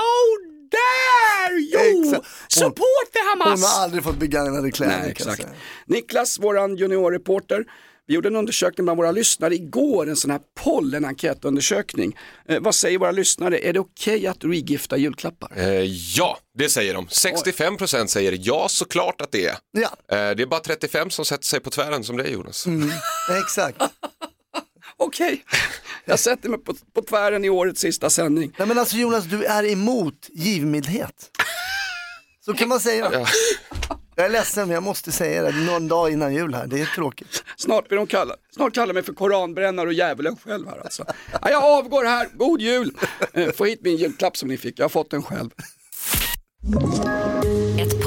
dare 0.70 1.58
you! 1.60 2.04
Exakt. 2.04 2.26
Hon- 2.26 2.48
Support 2.48 3.12
the 3.12 3.18
Hamas! 3.30 3.60
Hon 3.60 3.68
har 3.70 3.82
aldrig 3.84 4.04
fått 4.04 4.16
begagnade 4.16 4.70
kläder 4.70 4.98
Nej, 5.00 5.10
exakt. 5.10 5.46
Niklas, 5.86 6.38
våran 6.38 6.76
juniorreporter, 6.76 7.64
vi 8.06 8.14
gjorde 8.14 8.28
en 8.28 8.36
undersökning 8.36 8.84
bland 8.84 8.96
våra 8.96 9.12
lyssnare 9.12 9.54
igår, 9.54 10.08
en 10.08 10.16
sån 10.16 10.30
här 10.30 10.40
pollenenkätundersökning. 10.64 12.16
Eh, 12.48 12.60
vad 12.60 12.74
säger 12.74 12.98
våra 12.98 13.10
lyssnare, 13.10 13.58
är 13.58 13.72
det 13.72 13.80
okej 13.80 14.26
att 14.26 14.44
regifta 14.44 14.96
julklappar? 14.96 15.52
Eh, 15.56 15.82
ja, 16.16 16.38
det 16.58 16.68
säger 16.68 16.94
de. 16.94 17.06
65% 17.06 18.06
säger 18.06 18.38
ja, 18.40 18.66
såklart 18.68 19.20
att 19.20 19.32
det 19.32 19.46
är. 19.46 19.56
Ja, 19.72 20.16
Eh, 20.16 20.34
det 20.36 20.42
är 20.42 20.46
bara 20.46 20.60
35 20.60 21.10
som 21.10 21.24
sätter 21.24 21.44
sig 21.44 21.60
på 21.60 21.70
tvären 21.70 22.04
som 22.04 22.16
det 22.16 22.24
är 22.24 22.30
Jonas. 22.30 22.66
exakt. 23.42 23.82
Okej, 25.02 25.44
jag 26.04 26.18
sätter 26.18 26.48
mig 26.48 26.58
på, 26.58 26.74
på 26.94 27.02
tvären 27.02 27.44
i 27.44 27.50
årets 27.50 27.80
sista 27.80 28.10
sändning. 28.10 28.52
Nej 28.58 28.68
men 28.68 28.78
alltså 28.78 28.96
Jonas, 28.96 29.24
du 29.24 29.44
är 29.44 29.64
emot 29.72 30.28
givmildhet. 30.32 31.30
Så 32.44 32.54
kan 32.54 32.68
man 32.68 32.80
säga. 32.80 33.10
Ja. 33.12 33.26
Jag 34.16 34.26
är 34.26 34.30
ledsen 34.30 34.68
men 34.68 34.74
jag 34.74 34.82
måste 34.82 35.12
säga 35.12 35.42
det 35.42 35.52
någon 35.52 35.88
dag 35.88 36.10
innan 36.12 36.34
jul 36.34 36.54
här, 36.54 36.66
det 36.66 36.80
är 36.80 36.86
tråkigt. 36.86 37.44
Snart 37.56 37.88
blir 37.88 37.98
de 37.98 38.06
kalla, 38.06 38.34
snart 38.54 38.74
kallar 38.74 38.94
mig 38.94 39.02
för 39.02 39.12
koranbrännare 39.12 39.86
och 39.86 39.92
djävulen 39.92 40.36
själv 40.44 40.68
här 40.68 40.78
alltså. 40.84 41.04
Ja, 41.42 41.50
jag 41.50 41.64
avgår 41.64 42.04
här, 42.04 42.28
god 42.34 42.60
jul! 42.60 42.96
Eh, 43.32 43.52
Få 43.52 43.64
hit 43.64 43.80
min 43.82 43.96
julklapp 43.96 44.36
som 44.36 44.48
ni 44.48 44.56
fick, 44.56 44.78
jag 44.78 44.84
har 44.84 44.88
fått 44.90 45.10
den 45.10 45.22
själv. 45.22 45.50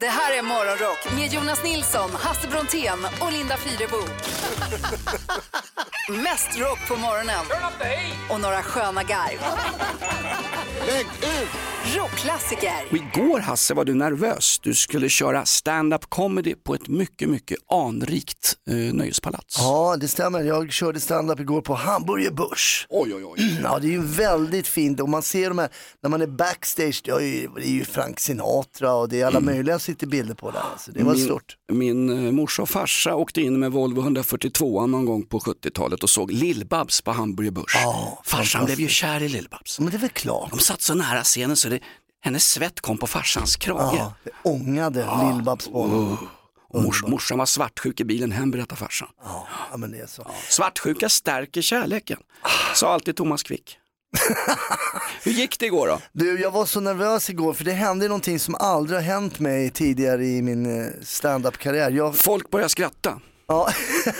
Det 0.00 0.06
här 0.06 0.38
är 0.38 0.42
Morgonrock 0.42 1.14
med 1.16 1.32
Jonas 1.32 1.64
Nilsson, 1.64 2.10
Hasse 2.14 2.48
Brontén 2.48 2.98
och 3.20 3.32
Linda 3.32 3.56
Fyrebo. 3.56 3.96
Mest 6.22 6.58
rock 6.58 6.88
på 6.88 6.96
morgonen 6.96 7.44
och 8.30 8.40
några 8.40 8.62
sköna 8.62 9.02
garv. 9.02 9.38
Rockklassiker. 11.96 12.72
Och 12.90 12.96
igår 12.96 13.40
Hasse 13.40 13.74
var 13.74 13.84
du 13.84 13.94
nervös, 13.94 14.58
du 14.58 14.74
skulle 14.74 15.08
köra 15.08 15.44
stand-up 15.44 16.06
comedy 16.08 16.54
på 16.54 16.74
ett 16.74 16.88
mycket, 16.88 17.28
mycket 17.28 17.58
anrikt 17.72 18.54
eh, 18.70 18.74
nöjespalats. 18.74 19.56
Ja 19.58 19.96
det 20.00 20.08
stämmer, 20.08 20.42
jag 20.42 20.72
körde 20.72 21.00
stand-up 21.00 21.40
igår 21.40 21.60
på 21.60 21.74
Hamburger 21.74 22.30
Börs. 22.30 22.86
Oj, 22.88 23.14
oj, 23.14 23.24
oj. 23.24 23.60
Ja 23.62 23.78
det 23.78 23.86
är 23.86 23.90
ju 23.90 24.02
väldigt 24.04 24.68
fint 24.68 25.00
och 25.00 25.08
man 25.08 25.22
ser 25.22 25.48
de 25.48 25.58
här, 25.58 25.68
när 26.02 26.10
man 26.10 26.22
är 26.22 26.26
backstage, 26.26 27.02
det 27.04 27.10
är 27.10 27.20
ju, 27.20 27.48
det 27.56 27.66
är 27.66 27.70
ju 27.70 27.84
Frank 27.84 28.20
Sinatra 28.20 28.94
och 28.94 29.08
det 29.08 29.20
är 29.20 29.26
alla 29.26 29.40
möjliga 29.40 29.78
som 29.78 29.85
sitter 29.86 30.06
bilder 30.06 30.34
på 30.34 30.50
där. 30.50 30.60
Alltså, 30.60 30.92
det 30.92 31.04
var 31.04 31.14
min, 31.14 31.24
stort. 31.24 31.56
Min 31.72 32.26
eh, 32.26 32.32
morsa 32.32 32.62
och 32.62 32.68
farsa 32.68 33.14
åkte 33.14 33.42
in 33.42 33.58
med 33.58 33.72
Volvo 33.72 34.00
142 34.00 34.86
någon 34.86 35.04
gång 35.04 35.26
på 35.26 35.38
70-talet 35.38 36.02
och 36.02 36.10
såg 36.10 36.30
Lill-Babs 36.30 37.04
på 37.04 37.12
Hamburger 37.12 37.50
Börs. 37.50 37.74
Ja, 37.74 38.22
Farsan 38.24 38.64
blev 38.64 38.80
ju 38.80 38.88
kär 38.88 39.22
i 39.22 39.28
Lill-Babs. 39.28 39.80
Men 39.80 39.90
det 39.90 39.96
är 39.96 39.98
väl 39.98 40.10
klart. 40.10 40.50
De 40.50 40.58
satt 40.58 40.82
så 40.82 40.94
nära 40.94 41.22
scenen 41.22 41.56
så 41.56 41.68
det, 41.68 41.80
hennes 42.20 42.50
svett 42.50 42.80
kom 42.80 42.98
på 42.98 43.06
farsans 43.06 43.56
krage. 43.56 43.96
Ja, 43.98 44.14
det 44.24 44.30
ångade 44.42 45.04
Lill-Babs 45.04 45.70
på 45.72 45.82
honom. 45.82 46.18
Och 46.68 46.82
mors, 46.82 47.02
morsan 47.02 47.38
var 47.38 47.46
svartsjuk 47.46 48.00
i 48.00 48.04
bilen 48.04 48.32
hem 48.32 48.50
berättar 48.50 48.76
farsan. 48.76 49.08
Ja, 49.24 49.46
ja, 49.70 49.76
men 49.76 49.90
det 49.90 49.98
är 49.98 50.06
så. 50.06 50.30
Svartsjuka 50.48 51.08
stärker 51.08 51.62
kärleken, 51.62 52.18
sa 52.74 52.92
alltid 52.92 53.16
Thomas 53.16 53.42
Quick. 53.42 53.78
Hur 55.22 55.32
gick 55.32 55.58
det 55.58 55.66
igår 55.66 55.86
då? 55.88 56.00
Du, 56.12 56.40
jag 56.40 56.50
var 56.50 56.66
så 56.66 56.80
nervös 56.80 57.30
igår 57.30 57.52
för 57.54 57.64
det 57.64 57.72
hände 57.72 58.08
någonting 58.08 58.38
som 58.38 58.54
aldrig 58.54 58.98
har 58.98 59.04
hänt 59.04 59.38
mig 59.38 59.70
tidigare 59.70 60.26
i 60.26 60.42
min 60.42 60.80
eh, 60.80 60.92
stand-up-karriär. 61.02 61.90
Jag, 61.90 62.16
Folk 62.16 62.50
började 62.50 62.68
skratta. 62.68 63.20
ja, 63.48 63.68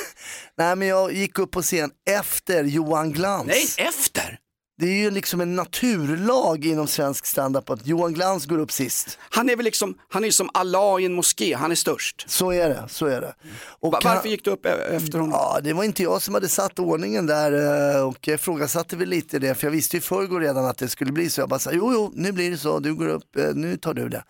nej 0.58 0.76
men 0.76 0.88
jag 0.88 1.12
gick 1.12 1.38
upp 1.38 1.50
på 1.50 1.62
scen 1.62 1.90
efter 2.10 2.64
Johan 2.64 3.12
Glans. 3.12 3.46
Nej, 3.46 3.66
efter! 3.88 4.38
Det 4.78 4.86
är 4.86 4.94
ju 4.96 5.10
liksom 5.10 5.40
en 5.40 5.56
naturlag 5.56 6.64
inom 6.66 6.86
svensk 6.86 7.26
standup 7.26 7.70
att 7.70 7.86
Johan 7.86 8.12
Glans 8.14 8.46
går 8.46 8.58
upp 8.58 8.72
sist. 8.72 9.18
Han 9.30 9.50
är 9.50 9.56
väl 9.56 9.64
liksom, 9.64 9.94
han 10.08 10.24
är 10.24 10.30
som 10.30 10.50
Allah 10.54 11.00
i 11.00 11.04
en 11.04 11.12
moské, 11.14 11.54
han 11.54 11.70
är 11.70 11.74
störst. 11.74 12.24
Så 12.28 12.50
är 12.52 12.68
det, 12.68 12.84
så 12.88 13.06
är 13.06 13.20
det. 13.20 13.34
Och 13.80 13.92
Va- 13.92 14.00
han- 14.02 14.14
Varför 14.14 14.28
gick 14.28 14.44
du 14.44 14.50
upp 14.50 14.66
e- 14.66 14.68
efter 14.90 15.18
honom? 15.18 15.30
Ja, 15.32 15.60
det 15.62 15.72
var 15.72 15.84
inte 15.84 16.02
jag 16.02 16.22
som 16.22 16.34
hade 16.34 16.48
satt 16.48 16.78
ordningen 16.78 17.26
där 17.26 17.52
eh, 17.96 18.06
och 18.08 18.18
jag 18.28 18.34
ifrågasatte 18.34 18.96
väl 18.96 19.08
lite 19.08 19.38
det 19.38 19.54
för 19.54 19.66
jag 19.66 19.72
visste 19.72 19.96
ju 19.96 20.00
förrgår 20.00 20.40
redan 20.40 20.64
att 20.66 20.78
det 20.78 20.88
skulle 20.88 21.12
bli 21.12 21.30
så. 21.30 21.40
Jag 21.40 21.48
bara 21.48 21.58
sa, 21.60 21.70
jo, 21.72 21.92
jo, 21.92 22.12
nu 22.14 22.32
blir 22.32 22.50
det 22.50 22.58
så, 22.58 22.78
du 22.78 22.94
går 22.94 23.08
upp, 23.08 23.36
eh, 23.36 23.44
nu 23.54 23.76
tar 23.76 23.94
du 23.94 24.08
det. 24.08 24.24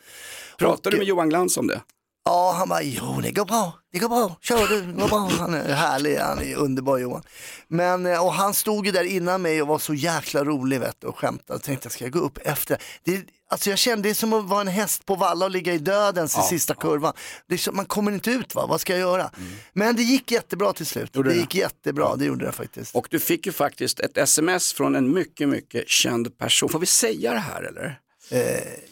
Pratade 0.59 0.89
Och, 0.89 0.91
du 0.93 0.99
med 0.99 1.07
Johan 1.07 1.29
Glans 1.29 1.57
om 1.57 1.67
det? 1.67 1.81
Ja, 2.27 2.53
han 2.59 2.69
bara, 2.69 2.83
jo 2.83 3.21
det 3.23 3.31
går 3.31 3.45
bra, 3.45 3.73
det 3.93 3.99
går 3.99 4.09
bra, 4.09 4.37
kör 4.41 4.69
du, 4.69 4.81
det 4.83 5.01
går 5.01 5.09
bra. 5.09 5.31
Han 5.39 5.55
är 5.55 5.75
härlig, 5.75 6.17
han 6.17 6.39
är 6.39 6.57
underbar 6.57 6.99
Johan. 6.99 7.23
Men, 7.69 8.07
eh, 8.07 8.25
och 8.25 8.33
han 8.33 8.55
stod 8.55 8.87
ju 8.87 8.93
där 8.93 9.05
innan 9.05 9.43
mig 9.43 9.63
och 9.63 9.69
var 9.69 9.79
så 9.79 9.95
jäkla 9.95 10.45
rolig 10.45 10.81
vet 10.81 11.01
du, 11.01 11.07
och 11.07 11.19
skämtade. 11.19 11.55
Jag 11.55 11.63
tänkte, 11.63 11.91
ska 11.91 12.05
jag 12.05 12.13
gå 12.13 12.19
upp 12.19 12.39
efter? 12.45 12.83
Det, 13.05 13.25
alltså 13.51 13.71
jag 13.71 13.79
kände 13.79 14.09
det 14.09 14.15
som 14.15 14.33
att 14.33 14.45
vara 14.45 14.61
en 14.61 14.69
häst 14.69 15.07
på 15.07 15.15
valla 15.15 15.45
och 15.45 15.51
ligga 15.51 15.75
i 15.75 15.79
dödens 15.79 16.39
i 16.39 16.43
sista 16.43 16.75
kurvan. 16.75 17.13
Det 17.49 17.73
man 17.73 17.85
kommer 17.85 18.13
inte 18.13 18.31
ut 18.31 18.55
va, 18.55 18.67
vad 18.67 18.81
ska 18.81 18.93
jag 18.93 19.01
göra? 19.01 19.31
Men 19.73 19.97
det 19.97 20.03
gick 20.03 20.31
jättebra 20.31 20.73
till 20.73 20.87
slut. 20.87 21.13
Det 21.13 21.23
det? 21.23 21.35
gick 21.35 21.55
jättebra, 21.55 22.17
det 22.17 22.25
gjorde 22.25 22.47
det 22.47 22.53
faktiskt. 22.53 22.95
Och 22.95 23.07
du 23.11 23.21
fick 23.21 23.47
ju 23.47 23.53
faktiskt 23.53 24.01
ett 24.01 24.17
sms 24.17 24.73
från 24.73 24.95
en 24.97 25.15
mycket, 25.15 25.49
mycket 25.49 25.89
känd 25.89 26.39
person. 26.39 26.69
Får 26.69 26.79
vi 26.79 26.87
säga 26.87 27.33
det 27.33 27.39
här 27.39 27.63
eller? 27.63 28.01
Eh, 28.31 28.41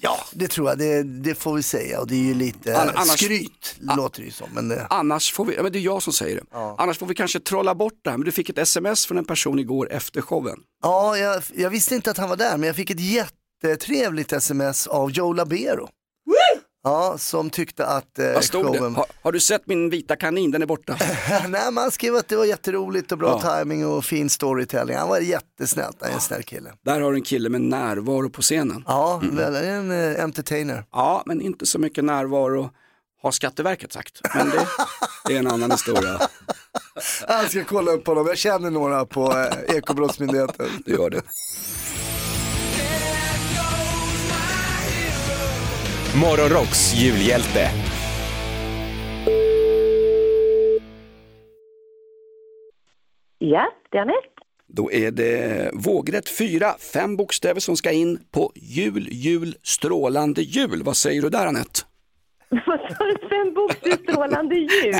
ja, 0.00 0.18
det 0.32 0.48
tror 0.48 0.68
jag, 0.68 0.78
det, 0.78 1.02
det 1.02 1.34
får 1.34 1.54
vi 1.54 1.62
säga 1.62 2.00
och 2.00 2.06
det 2.06 2.14
är 2.14 2.18
ju 2.22 2.34
lite 2.34 2.78
An- 2.80 2.88
annars- 2.94 3.20
skryt, 3.20 3.76
låter 3.96 4.20
det 4.20 4.24
ju 4.26 4.32
som. 4.32 4.48
Men 4.54 4.68
det, 4.68 4.86
Annars 4.90 5.32
får 5.32 5.44
vi, 5.44 5.54
ja, 5.54 5.62
men 5.62 5.72
det 5.72 5.78
är 5.78 5.80
jag 5.80 6.02
som 6.02 6.12
säger 6.12 6.36
det. 6.36 6.42
Annars 6.78 6.98
får 6.98 7.06
vi 7.06 7.14
kanske 7.14 7.40
trolla 7.40 7.74
bort 7.74 7.92
det 8.02 8.10
här. 8.10 8.18
Men 8.18 8.24
du 8.24 8.32
fick 8.32 8.48
ett 8.50 8.58
sms 8.58 9.06
från 9.06 9.18
en 9.18 9.24
person 9.24 9.58
igår 9.58 9.92
efter 9.92 10.20
showen. 10.20 10.58
Ja, 10.82 11.16
jag, 11.18 11.42
jag 11.54 11.70
visste 11.70 11.94
inte 11.94 12.10
att 12.10 12.18
han 12.18 12.28
var 12.28 12.36
där, 12.36 12.56
men 12.56 12.66
jag 12.66 12.76
fick 12.76 12.90
ett 12.90 13.00
jättetrevligt 13.00 14.32
sms 14.32 14.86
av 14.86 15.10
Joe 15.10 15.32
Labero. 15.32 15.88
Ja, 16.84 17.18
som 17.18 17.50
tyckte 17.50 17.86
att 17.86 18.18
eh, 18.18 18.32
Vad 18.32 18.44
stod 18.44 18.72
det? 18.72 18.78
showen... 18.78 18.94
Har, 18.94 19.06
har 19.22 19.32
du 19.32 19.40
sett 19.40 19.66
min 19.66 19.90
vita 19.90 20.16
kanin? 20.16 20.50
Den 20.50 20.62
är 20.62 20.66
borta. 20.66 20.96
Nej, 21.48 21.72
man 21.72 21.90
skrev 21.90 22.14
att 22.16 22.28
det 22.28 22.36
var 22.36 22.44
jätteroligt 22.44 23.12
och 23.12 23.18
bra 23.18 23.40
Ja. 23.42 23.58
timing 23.58 23.86
och 23.86 24.04
fin 24.04 24.30
storytelling. 24.30 24.96
Han 24.96 25.08
var 25.08 25.18
jättesnällt, 25.18 25.96
han 26.00 26.10
är 26.10 26.14
en 26.14 26.20
snäll 26.20 26.42
kille. 26.42 26.72
Där 26.84 27.00
har 27.00 27.10
du 27.12 27.16
en 27.18 27.22
kille 27.24 27.48
med 27.48 27.60
närvaro 27.60 28.30
på 28.30 28.42
scenen. 28.42 28.84
Ja, 28.86 29.20
väl, 29.32 29.54
en 29.54 29.90
eh, 30.16 30.24
entertainer. 30.24 30.84
Ja, 30.92 31.22
men 31.26 31.40
inte 31.40 31.66
så 31.66 31.78
mycket 31.78 32.04
närvaro 32.04 32.70
har 33.22 33.30
Skatteverket 33.30 33.92
sagt. 33.92 34.20
Men 34.34 34.50
det, 34.50 34.66
det 35.28 35.34
är 35.34 35.38
en 35.38 35.46
annan 35.46 35.70
historia. 35.70 36.20
Jag 37.28 37.50
ska 37.50 37.64
kolla 37.64 37.92
upp 37.92 38.06
honom, 38.06 38.26
jag 38.26 38.38
känner 38.38 38.70
några 38.70 39.06
på 39.06 39.32
eh, 39.38 39.76
Ekobrottsmyndigheten. 39.76 40.66
Du 40.86 40.92
gör 40.92 41.10
det. 41.10 41.22
Morgonrocks 46.20 46.94
julhjälte. 46.94 47.70
Ja, 53.38 53.72
det 53.90 53.98
är 53.98 54.02
Anette. 54.02 54.28
Då 54.66 54.92
är 54.92 55.10
det 55.10 55.70
vågrätt 55.72 56.28
4, 56.28 56.74
fem 56.92 57.16
bokstäver 57.16 57.60
som 57.60 57.76
ska 57.76 57.90
in 57.90 58.18
på 58.30 58.52
jul, 58.54 59.08
jul, 59.10 59.54
strålande 59.62 60.42
jul. 60.42 60.82
Vad 60.82 60.96
säger 60.96 61.22
du 61.22 61.28
där 61.28 61.46
Anette? 61.46 61.80
Vad 62.66 62.80
sa 62.80 63.04
du? 63.04 63.28
Fem 63.28 63.54
bokstäver 63.54 63.96
strålande 64.12 64.54
jul? 64.58 64.94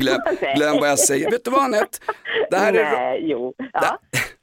Glöm, 0.00 0.18
glöm 0.56 0.76
vad 0.80 0.88
jag 0.90 0.98
säger. 0.98 1.30
Vet 1.30 1.44
du 1.44 1.50
vad 1.50 1.64
Anette? 1.64 1.98
Det 2.50 2.56
här 2.56 2.74
är, 2.74 2.92
Nej, 2.92 3.30
jo. 3.30 3.54
Ja. 3.72 3.98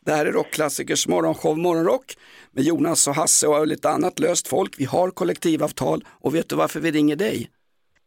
det 0.05 0.11
här 0.11 0.25
är 0.25 0.31
Rockklassikers 0.31 1.07
morgonshow 1.07 1.57
Morgonrock 1.57 2.17
med 2.51 2.63
Jonas 2.63 3.07
och 3.07 3.15
Hasse 3.15 3.47
och 3.47 3.67
lite 3.67 3.89
annat 3.89 4.19
löst 4.19 4.47
folk. 4.47 4.75
Vi 4.77 4.85
har 4.85 5.11
kollektivavtal 5.11 6.03
och 6.07 6.35
vet 6.35 6.49
du 6.49 6.55
varför 6.55 6.79
vi 6.79 6.91
ringer 6.91 7.15
dig? 7.15 7.49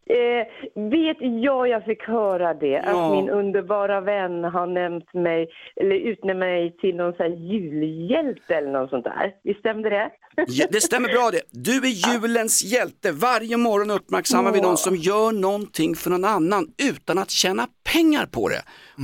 Eh, 0.06 0.46
vet 0.90 1.16
jag, 1.42 1.68
jag 1.68 1.84
fick 1.84 2.02
höra 2.02 2.54
det, 2.54 2.66
Ja. 2.86 3.04
att 3.06 3.10
min 3.16 3.30
underbara 3.30 4.00
vän 4.00 4.44
har 4.44 4.66
nämnt 4.66 5.14
mig, 5.14 5.48
eller 5.76 5.96
utnämnt 5.96 6.38
mig 6.38 6.76
till 6.80 6.96
någon 6.96 7.12
sån 7.12 7.26
här 7.26 7.36
julhjälte 7.36 8.54
eller 8.54 8.70
något 8.72 8.90
sånt 8.90 9.04
där. 9.04 9.32
Visst 9.44 9.60
stämde 9.60 9.90
det? 9.90 10.10
Ja, 10.48 10.66
det 10.70 10.80
stämmer 10.80 11.08
bra 11.08 11.30
det. 11.32 11.40
Du 11.50 11.76
är 11.76 12.12
julens 12.12 12.64
hjälte. 12.64 13.12
Varje 13.12 13.56
morgon 13.56 13.90
uppmärksammar 13.90 14.52
vi 14.52 14.60
någon 14.60 14.76
som 14.76 14.96
gör 14.96 15.32
någonting 15.32 15.94
för 15.96 16.10
någon 16.10 16.24
annan 16.24 16.66
utan 16.82 17.18
att 17.18 17.30
tjäna 17.30 17.66
pengar 17.92 18.26
på 18.26 18.48
det. 18.48 18.62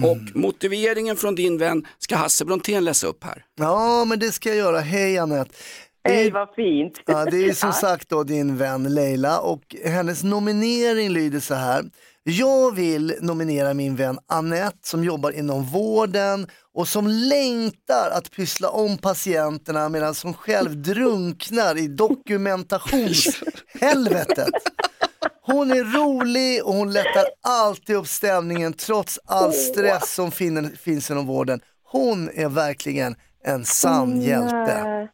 Och 0.09 0.37
motiveringen 0.43 1.17
från 1.17 1.35
din 1.35 1.59
vän 1.59 1.87
ska 1.99 2.17
Hasse 2.17 2.45
Brontén 2.45 2.85
läsa 2.85 3.07
upp 3.07 3.25
här. 3.25 3.45
Ja, 3.59 4.05
men 4.09 4.19
det 4.19 4.27
ska 4.33 4.49
jag 4.49 4.59
göra. 4.59 4.79
Hej 4.79 5.19
Anette. 5.19 5.51
Det 6.03 6.11
Hej, 6.11 6.27
är, 6.27 6.31
vad 6.33 6.55
fint. 6.55 7.01
ja, 7.07 7.25
det 7.25 7.45
är 7.45 7.53
som 7.53 7.73
sagt 7.87 8.09
då 8.09 8.23
din 8.25 8.57
vän 8.57 8.95
Leila 8.95 9.41
och 9.41 9.77
hennes 9.85 10.23
nominering 10.23 11.11
lyder 11.11 11.41
så 11.41 11.55
här. 11.55 11.85
Jag 12.23 12.75
vill 12.75 13.15
nominera 13.21 13.75
min 13.75 13.97
vän 13.97 14.19
Annette 14.29 14.79
som 14.89 15.05
jobbar 15.05 15.31
inom 15.31 15.65
vården 15.65 16.47
och 16.75 16.89
som 16.89 17.07
längtar 17.07 18.11
att 18.13 18.31
pyssla 18.31 18.69
om 18.69 18.99
patienterna 18.99 19.89
medan 19.89 20.15
hon 20.23 20.35
själv 20.35 20.83
drunknar 20.83 21.79
i 21.79 21.89
dokumentationshelvetet. 21.89 24.51
Hon 25.43 25.71
är 25.71 25.85
rolig 25.99 26.65
och 26.65 26.75
hon 26.75 26.93
lättar 26.93 27.25
alltid 27.43 27.97
upp 27.97 28.07
stämningen 28.09 28.73
trots 28.73 29.19
all 29.27 29.53
stress 29.53 30.15
som 30.15 30.31
fin- 30.31 30.77
finns 30.77 31.11
inom 31.11 31.27
vården. 31.27 31.61
Hon 31.85 32.31
är 32.35 32.49
verkligen 32.49 33.15
en 33.45 33.65
sann 33.65 34.21
hjälte. 34.23 35.09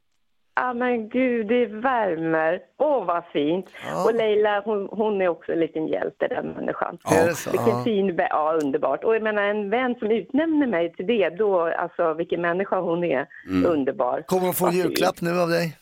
Ja 0.57 0.75
men 0.75 1.09
gud, 1.09 1.47
det 1.47 1.67
värmer. 1.67 2.61
Åh 2.79 3.05
vad 3.05 3.25
fint. 3.33 3.67
Och 4.05 4.15
Leila, 4.15 4.63
hon, 4.65 4.89
hon 4.91 5.21
är 5.23 5.29
också 5.29 5.53
en 5.53 5.61
liten 5.61 5.87
hjälte 5.87 6.29
den 6.29 6.47
människan. 6.47 6.99
Så? 7.35 7.51
Vilken 7.51 7.69
Ja. 7.69 7.83
fin, 7.85 8.17
ja 8.31 8.59
underbart. 8.63 9.05
Och 9.05 9.15
jag 9.15 9.23
menar 9.23 9.43
en 9.43 9.71
vän 9.71 9.95
som 9.99 10.11
utnämner 10.11 10.67
mig 10.67 10.93
till 10.93 11.07
det, 11.07 11.29
då, 11.29 11.61
alltså 11.61 12.15
vilken 12.15 12.41
människa 12.41 12.81
hon 12.81 13.05
är. 13.05 13.27
Mm. 13.49 13.71
Underbar. 13.73 14.23
Kommer 14.27 14.45
hon 14.45 14.55
få 14.55 14.67
en 14.67 14.73
julklapp 14.73 15.21
nu 15.21 15.41
av 15.41 15.49
dig? 15.49 15.77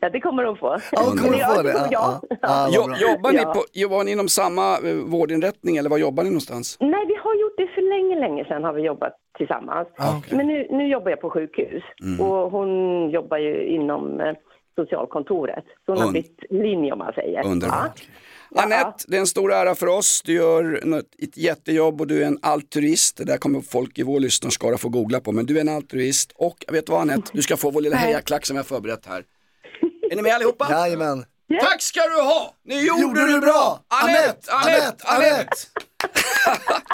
Ja 0.00 0.10
det 0.10 0.20
kommer 0.20 0.44
hon 0.44 0.56
få. 0.56 0.76
Ja, 0.92 1.02
hon 1.06 1.16
kommer 1.18 1.38
få 1.56 1.62
det. 1.62 1.72
kommer- 1.72 1.88
Ja, 1.90 2.20
Ja. 2.42 2.68
Jo, 2.72 2.82
jobbar, 3.08 3.32
ni 3.32 3.38
på, 3.44 3.64
jobbar 3.72 4.04
ni 4.04 4.10
inom 4.12 4.28
samma 4.28 4.78
eh, 4.78 4.94
vårdinrättning 4.94 5.76
eller 5.76 5.90
var 5.90 5.98
jobbar 5.98 6.22
ni 6.24 6.30
någonstans? 6.30 6.76
Nej, 6.80 7.06
vi 7.06 7.14
har 7.14 7.34
gjort 7.40 7.54
det 7.56 7.66
för 7.74 7.82
länge, 7.94 8.20
länge 8.28 8.44
sedan 8.44 8.64
har 8.64 8.72
vi 8.72 8.82
jobbat 8.82 9.12
tillsammans. 9.38 9.88
Ah, 9.98 10.14
Men 10.30 10.46
nu, 10.46 10.66
nu 10.70 10.88
jobbar 10.88 11.10
jag 11.10 11.20
på 11.20 11.30
sjukhus 11.30 11.82
Mm. 12.02 12.20
och 12.20 12.50
hon 12.50 12.70
jobbar 13.10 13.38
ju 13.38 13.66
inom 13.66 14.20
eh, 14.20 14.34
socialkontoret. 14.76 15.64
Så 15.86 15.92
hon 15.92 15.98
har 15.98 16.06
Und- 16.06 16.12
bytt 16.12 16.38
linje 16.50 16.92
om 16.92 16.98
man 16.98 17.12
säger. 17.12 17.46
Underbart. 17.46 18.02
Ja. 18.50 18.62
Anette, 18.62 19.04
det 19.08 19.16
är 19.16 19.20
en 19.20 19.26
stor 19.26 19.52
ära 19.52 19.74
för 19.74 19.86
oss. 19.86 20.22
Du 20.24 20.32
gör 20.34 20.80
ett 21.22 21.36
jättejobb 21.36 22.00
och 22.00 22.06
du 22.06 22.22
är 22.22 22.26
en 22.26 22.38
altruist. 22.42 23.16
Det 23.16 23.24
där 23.24 23.36
kommer 23.36 23.60
folk 23.60 23.98
i 23.98 24.02
vår 24.02 24.20
lyssnarskara 24.20 24.78
få 24.78 24.88
googla 24.88 25.20
på. 25.20 25.32
Men 25.32 25.46
du 25.46 25.56
är 25.56 25.60
en 25.60 25.68
altruist 25.68 26.32
och 26.34 26.56
vet 26.72 26.86
du 26.86 26.92
vad 26.92 27.00
Anette, 27.00 27.30
du 27.32 27.42
ska 27.42 27.56
få 27.56 27.70
vår 27.70 27.80
lilla 27.80 27.96
hejaklack 27.96 28.46
som 28.46 28.56
jag 28.56 28.62
har 28.64 28.66
förberett 28.68 29.06
här. 29.06 29.22
Är 30.10 30.16
ni 30.16 30.22
med 30.22 30.34
allihopa? 30.34 30.66
Jajamän. 30.70 31.24
Tack 31.60 31.82
ska 31.82 32.00
du 32.00 32.22
ha! 32.22 32.54
Ni 32.64 32.86
gjorde, 32.86 33.00
Gjorde 33.02 33.20
det 33.26 33.32
du 33.32 33.40
bra! 33.40 33.50
bra! 33.50 33.80
Anette, 33.88 34.52
Anette, 34.52 35.04
Anette! 35.06 35.56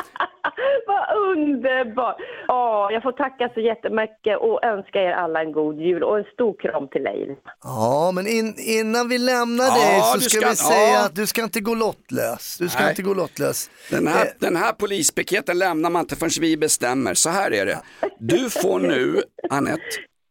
Vad 0.87 1.17
underbart! 1.33 2.17
Ja, 2.49 2.91
jag 2.93 3.03
får 3.03 3.13
tacka 3.13 3.51
så 3.55 3.61
jättemycket 3.61 4.39
och 4.41 4.65
önska 4.65 4.99
er 5.03 5.13
alla 5.13 5.41
en 5.41 5.53
god 5.53 5.81
jul 5.81 6.03
och 6.03 6.19
en 6.19 6.25
stor 6.25 6.55
kram 6.63 6.89
till 6.89 7.03
Leila. 7.03 7.35
Ja, 7.63 8.11
men 8.15 8.27
in, 8.27 8.55
innan 8.59 9.09
vi 9.09 9.19
lämnar 9.19 9.65
Ja, 9.65 9.75
dig 9.75 10.01
så 10.03 10.19
du 10.19 10.21
ska, 10.25 10.39
ska- 10.41 10.49
vi 10.51 10.57
säga 10.57 10.89
ja. 10.93 11.05
att 11.05 11.15
du 11.15 11.27
ska 11.27 11.43
inte 11.43 11.61
gå 11.61 11.75
lottlös. 11.75 12.57
Du 12.59 12.69
ska 12.69 12.81
Nej. 12.81 12.91
inte 12.91 13.03
gå 13.03 13.15
lottlös. 13.15 13.71
Den 13.91 14.07
här, 14.07 14.25
Eh, 14.27 14.31
den 14.39 14.57
här 14.57 14.73
polispiketen 14.73 15.59
lämnar 15.59 15.91
man 15.91 16.01
inte 16.01 16.17
förrän 16.17 16.31
vi 16.41 16.57
bestämmer. 16.57 17.15
Så 17.15 17.31
här 17.31 17.51
är 17.53 17.67
det. 17.67 17.79
Du 18.19 18.51
får 18.51 18.81
nu, 18.81 19.23
Anette, 19.51 19.83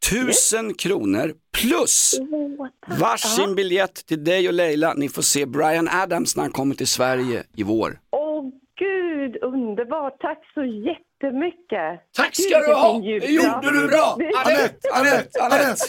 tusen 0.10 0.74
kronor 0.74 1.34
plus 1.62 2.20
varsin 3.00 3.56
biljett 3.56 4.06
till 4.06 4.24
dig 4.24 4.48
och 4.48 4.54
Leila. 4.54 4.94
Ni 4.94 5.10
får 5.10 5.22
se 5.22 5.46
Brian 5.46 5.90
Adams 5.92 6.36
när 6.36 6.44
han 6.44 6.52
kommer 6.52 6.76
till 6.76 6.88
Sverige 6.88 7.44
i 7.56 7.64
vår. 7.64 8.00
Åh 8.12 8.44
gud, 8.80 9.44
underbart! 9.44 10.20
Tack 10.20 10.40
så 10.54 10.64
jättemycket! 10.66 12.12
Tack 12.16 12.36
ska 12.36 12.60
du 12.60 12.74
ha! 12.74 13.00
Det 13.00 13.28
gjorde 13.32 13.72
du 13.82 13.88
bra! 13.88 14.18
Anette, 14.46 14.90
Anette, 14.94 15.42
Anette! 15.42 15.86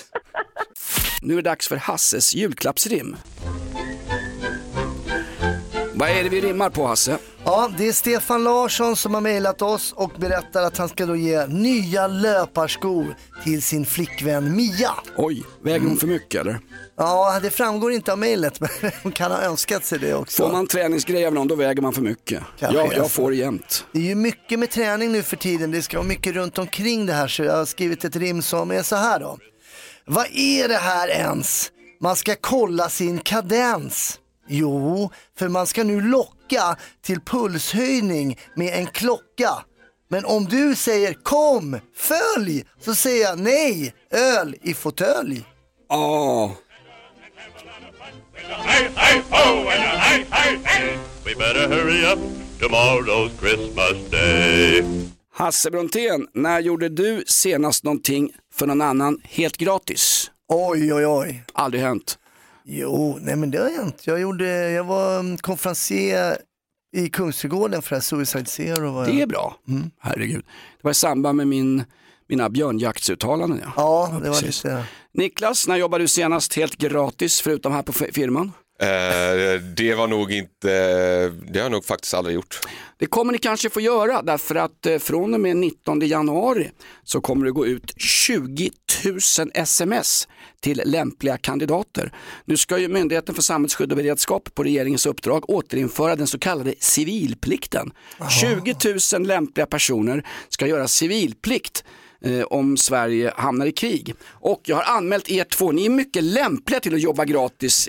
Nu 1.22 1.32
är 1.32 1.36
det 1.36 1.50
dags 1.50 1.68
för 1.68 1.76
Hasses 1.76 2.34
julklappsrim. 2.34 3.16
Vad 6.04 6.12
är 6.12 6.22
det 6.22 6.28
vi 6.28 6.40
rimmar 6.40 6.70
på 6.70 6.86
Hasse? 6.86 7.18
Ja, 7.44 7.70
det 7.78 7.88
är 7.88 7.92
Stefan 7.92 8.44
Larsson 8.44 8.96
som 8.96 9.14
har 9.14 9.20
mejlat 9.20 9.62
oss 9.62 9.92
och 9.92 10.12
berättar 10.16 10.62
att 10.62 10.76
han 10.78 10.88
ska 10.88 11.06
då 11.06 11.16
ge 11.16 11.46
nya 11.46 12.06
löparskor 12.06 13.16
till 13.44 13.62
sin 13.62 13.86
flickvän 13.86 14.56
Mia. 14.56 14.90
Oj, 15.16 15.42
väger 15.62 15.86
hon 15.86 15.96
för 15.96 16.06
mycket 16.06 16.40
eller? 16.40 16.58
Ja, 16.96 17.40
det 17.42 17.50
framgår 17.50 17.92
inte 17.92 18.12
av 18.12 18.18
mejlet, 18.18 18.60
men 18.80 18.90
hon 19.02 19.12
kan 19.12 19.30
ha 19.30 19.42
önskat 19.42 19.84
sig 19.84 19.98
det 19.98 20.14
också. 20.14 20.42
Får 20.42 20.52
man 20.52 20.66
träningsgrejer 20.66 21.26
av 21.26 21.34
någon 21.34 21.48
då 21.48 21.54
väger 21.54 21.82
man 21.82 21.92
för 21.92 22.02
mycket. 22.02 22.42
Kanske 22.58 22.78
Ja, 22.78 22.86
är 22.92 22.96
jag 22.96 23.02
så. 23.02 23.08
får 23.08 23.34
jämt. 23.34 23.86
Det 23.92 23.98
är 23.98 24.02
ju 24.02 24.14
mycket 24.14 24.58
med 24.58 24.70
träning 24.70 25.12
nu 25.12 25.22
för 25.22 25.36
tiden, 25.36 25.70
det 25.70 25.82
ska 25.82 25.96
vara 25.96 26.08
mycket 26.08 26.34
runt 26.34 26.58
omkring 26.58 27.06
det 27.06 27.12
här 27.12 27.28
så 27.28 27.44
jag 27.44 27.56
har 27.56 27.64
skrivit 27.64 28.04
ett 28.04 28.16
rim 28.16 28.42
som 28.42 28.70
är 28.70 28.82
så 28.82 28.96
här 28.96 29.20
då. 29.20 29.38
Vad 30.06 30.26
är 30.32 30.68
det 30.68 30.76
här 30.78 31.08
ens? 31.08 31.70
Man 32.00 32.16
ska 32.16 32.34
kolla 32.40 32.88
sin 32.88 33.18
kadens. 33.18 34.18
Jo, 34.48 35.10
för 35.38 35.48
man 35.48 35.66
ska 35.66 35.84
nu 35.84 36.00
locka 36.00 36.76
till 37.02 37.20
pulshöjning 37.20 38.38
med 38.54 38.78
en 38.78 38.86
klocka. 38.86 39.50
Men 40.08 40.24
om 40.24 40.44
du 40.44 40.76
säger 40.76 41.12
kom, 41.12 41.78
följ, 41.96 42.64
så 42.80 42.94
säger 42.94 43.24
jag 43.24 43.38
nej, 43.38 43.94
öl 44.10 44.56
i 44.62 44.74
fåtölj. 44.74 45.44
Ja, 45.88 46.56
We 51.24 51.34
better 51.34 51.68
hurry 51.68 52.04
up. 52.12 52.18
Tomorrow's 52.60 53.30
Christmas 53.40 54.10
day. 54.10 54.84
Hasse 55.34 55.70
Brontén, 55.70 56.26
när 56.34 56.60
gjorde 56.60 56.88
du 56.88 57.24
senast 57.26 57.84
någonting 57.84 58.30
för 58.54 58.66
någon 58.66 58.80
annan 58.80 59.20
helt 59.24 59.56
gratis? 59.56 60.30
Oj, 60.48 60.94
oj, 60.94 61.06
oj. 61.06 61.44
Aldrig 61.52 61.82
hänt. 61.82 62.18
Jo, 62.66 63.18
nej 63.20 63.36
men 63.36 63.50
det 63.50 63.58
har 63.58 63.70
hänt. 63.70 64.02
Jag, 64.06 64.20
gjorde, 64.20 64.70
jag 64.70 64.84
var 64.84 65.20
mm, 65.20 65.36
konferencier 65.38 66.38
i 66.96 67.08
Kungsträdgården 67.08 67.82
för 67.82 68.00
Suicide 68.00 68.46
Zero. 68.46 68.90
Var 68.92 69.06
jag. 69.06 69.14
Det 69.14 69.22
är 69.22 69.26
bra. 69.26 69.56
Herregud. 69.98 70.44
Det 70.76 70.82
var 70.82 70.90
i 70.90 70.94
samband 70.94 71.36
med 71.36 71.46
min, 71.46 71.84
mina 72.28 72.50
björnjaktsuttalanden. 72.50 73.60
Ja. 73.64 73.72
Ja, 73.76 74.18
det 74.22 74.28
var 74.28 74.40
precis. 74.40 74.64
lite... 74.64 74.84
Niklas, 75.12 75.68
när 75.68 75.76
jobbade 75.76 76.04
du 76.04 76.08
senast 76.08 76.54
helt 76.56 76.76
gratis 76.76 77.40
förutom 77.40 77.72
här 77.72 77.82
på 77.82 77.92
firman? 77.92 78.52
Eh, 78.84 79.60
det 79.60 79.94
var 79.94 80.06
nog 80.06 80.32
inte, 80.32 80.68
det 81.28 81.58
har 81.58 81.64
jag 81.64 81.72
nog 81.72 81.84
faktiskt 81.84 82.14
aldrig 82.14 82.34
gjort. 82.34 82.60
Det 82.98 83.06
kommer 83.06 83.32
ni 83.32 83.38
kanske 83.38 83.70
få 83.70 83.80
göra 83.80 84.22
därför 84.22 84.54
att 84.54 84.86
eh, 84.86 84.98
från 84.98 85.34
och 85.34 85.40
med 85.40 85.56
19 85.56 86.00
januari 86.00 86.70
så 87.04 87.20
kommer 87.20 87.46
det 87.46 87.52
gå 87.52 87.66
ut 87.66 87.94
20 87.96 88.70
000 89.04 89.50
sms 89.54 90.28
till 90.60 90.82
lämpliga 90.84 91.38
kandidater. 91.38 92.12
Nu 92.44 92.56
ska 92.56 92.78
ju 92.78 92.88
Myndigheten 92.88 93.34
för 93.34 93.42
samhällsskydd 93.42 93.90
och 93.90 93.96
beredskap 93.96 94.54
på 94.54 94.62
regeringens 94.62 95.06
uppdrag 95.06 95.50
återinföra 95.50 96.16
den 96.16 96.26
så 96.26 96.38
kallade 96.38 96.74
civilplikten. 96.78 97.92
20 98.40 98.74
000 99.18 99.26
lämpliga 99.26 99.66
personer 99.66 100.26
ska 100.48 100.66
göra 100.66 100.88
civilplikt 100.88 101.84
eh, 102.24 102.42
om 102.42 102.76
Sverige 102.76 103.32
hamnar 103.36 103.66
i 103.66 103.72
krig. 103.72 104.14
Och 104.28 104.60
jag 104.64 104.76
har 104.76 104.96
anmält 104.96 105.30
er 105.30 105.44
två, 105.44 105.72
ni 105.72 105.86
är 105.86 105.90
mycket 105.90 106.24
lämpliga 106.24 106.80
till 106.80 106.94
att 106.94 107.00
jobba 107.00 107.24
gratis 107.24 107.88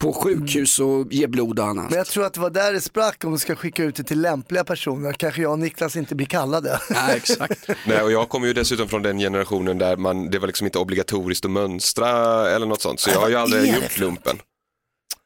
på 0.00 0.12
sjukhus 0.12 0.78
och 0.78 1.12
ge 1.12 1.26
blod 1.26 1.58
och 1.58 1.66
annat. 1.66 1.90
Men 1.90 1.98
jag 1.98 2.06
tror 2.06 2.24
att 2.24 2.34
det 2.34 2.40
var 2.40 2.50
där 2.50 2.72
det 2.72 2.80
sprack 2.80 3.24
om 3.24 3.32
vi 3.32 3.38
ska 3.38 3.56
skicka 3.56 3.84
ut 3.84 3.94
det 3.94 4.04
till 4.04 4.20
lämpliga 4.20 4.64
personer. 4.64 5.12
Kanske 5.12 5.42
jag 5.42 5.52
och 5.52 5.58
Niklas 5.58 5.96
inte 5.96 6.14
blir 6.14 6.26
kallade. 6.26 6.80
Nej, 6.90 7.16
exakt. 7.16 7.68
Nej, 7.86 8.02
och 8.02 8.12
jag 8.12 8.28
kommer 8.28 8.46
ju 8.46 8.52
dessutom 8.52 8.88
från 8.88 9.02
den 9.02 9.18
generationen 9.18 9.78
där 9.78 9.96
man, 9.96 10.30
det 10.30 10.38
var 10.38 10.46
liksom 10.46 10.66
inte 10.66 10.78
obligatoriskt 10.78 11.44
att 11.44 11.50
mönstra 11.50 12.10
eller 12.50 12.66
något 12.66 12.82
sånt. 12.82 13.00
Så 13.00 13.10
jag 13.10 13.20
har 13.20 13.28
ju 13.28 13.36
aldrig 13.36 13.62
det 13.62 13.68
gjort 13.68 13.98
lumpen. 13.98 14.36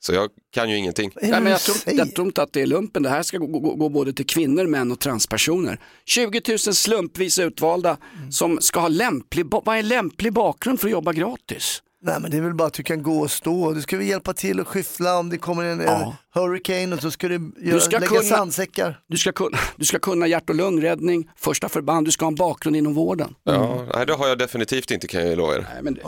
Så 0.01 0.13
jag 0.13 0.31
kan 0.55 0.71
ju 0.71 0.77
ingenting. 0.77 1.11
Nej, 1.23 1.31
men 1.31 1.47
jag, 1.47 1.61
tror, 1.61 1.95
jag 1.95 2.15
tror 2.15 2.27
inte 2.27 2.43
att 2.43 2.53
det 2.53 2.63
är 2.63 2.67
lumpen, 2.67 3.03
det 3.03 3.09
här 3.09 3.23
ska 3.23 3.39
gå, 3.39 3.47
gå, 3.47 3.75
gå 3.75 3.89
både 3.89 4.13
till 4.13 4.27
kvinnor, 4.27 4.67
män 4.67 4.93
och 4.93 5.01
transpersoner. 5.01 5.81
20 6.07 6.43
000 6.49 6.59
slumpvis 6.59 7.39
utvalda 7.39 7.97
som 8.31 8.59
ska 8.61 8.81
ha 8.81 8.89
lämplig, 8.89 9.47
vad 9.51 9.79
är 9.79 9.83
lämplig 9.83 10.33
bakgrund 10.33 10.81
för 10.81 10.89
att 10.89 10.93
jobba 10.93 11.13
gratis? 11.13 11.83
Nej 12.07 12.21
men 12.21 12.31
det 12.31 12.37
är 12.37 12.41
väl 12.41 12.55
bara 12.55 12.69
att 12.69 12.75
du 12.75 12.83
kan 12.83 13.03
gå 13.03 13.21
och 13.21 13.31
stå. 13.31 13.73
Du 13.73 13.83
ska 13.83 13.97
väl 13.97 14.07
hjälpa 14.07 14.33
till 14.33 14.61
och 14.61 14.69
skyffla 14.69 15.19
om 15.19 15.31
det 15.31 15.39
kommer 15.39 15.65
en, 15.65 15.81
en 15.81 16.13
hurricane 16.35 16.95
och 16.95 17.03
så 17.03 17.11
ska 17.11 17.29
du, 17.29 17.53
göra, 17.61 17.81
ska 17.81 17.99
lägga 17.99 18.07
kunna- 18.07 18.23
sandsäckar. 18.23 19.01
Du 19.09 19.17
ska, 19.17 19.33
kunna, 19.33 19.59
du 19.77 19.85
ska 19.85 19.99
kunna 19.99 20.27
hjärt 20.27 20.51
och 20.51 20.55
lungräddning, 20.57 21.31
första 21.37 21.69
förband, 21.69 22.07
du 22.07 22.11
ska 22.13 22.25
ha 22.25 22.31
en 22.31 22.35
bakgrund 22.35 22.77
inom 22.77 22.95
vården. 22.95 23.35
Ja, 23.45 23.87
nej, 23.95 24.07
det 24.07 24.15
har 24.15 24.29
jag 24.29 24.39
definitivt 24.39 24.91
inte 24.91 25.07
kan 25.07 25.29
jag 25.29 25.39
lova 25.39 25.55
er. 25.55 25.67
Nej, 25.75 25.83
men, 25.83 25.99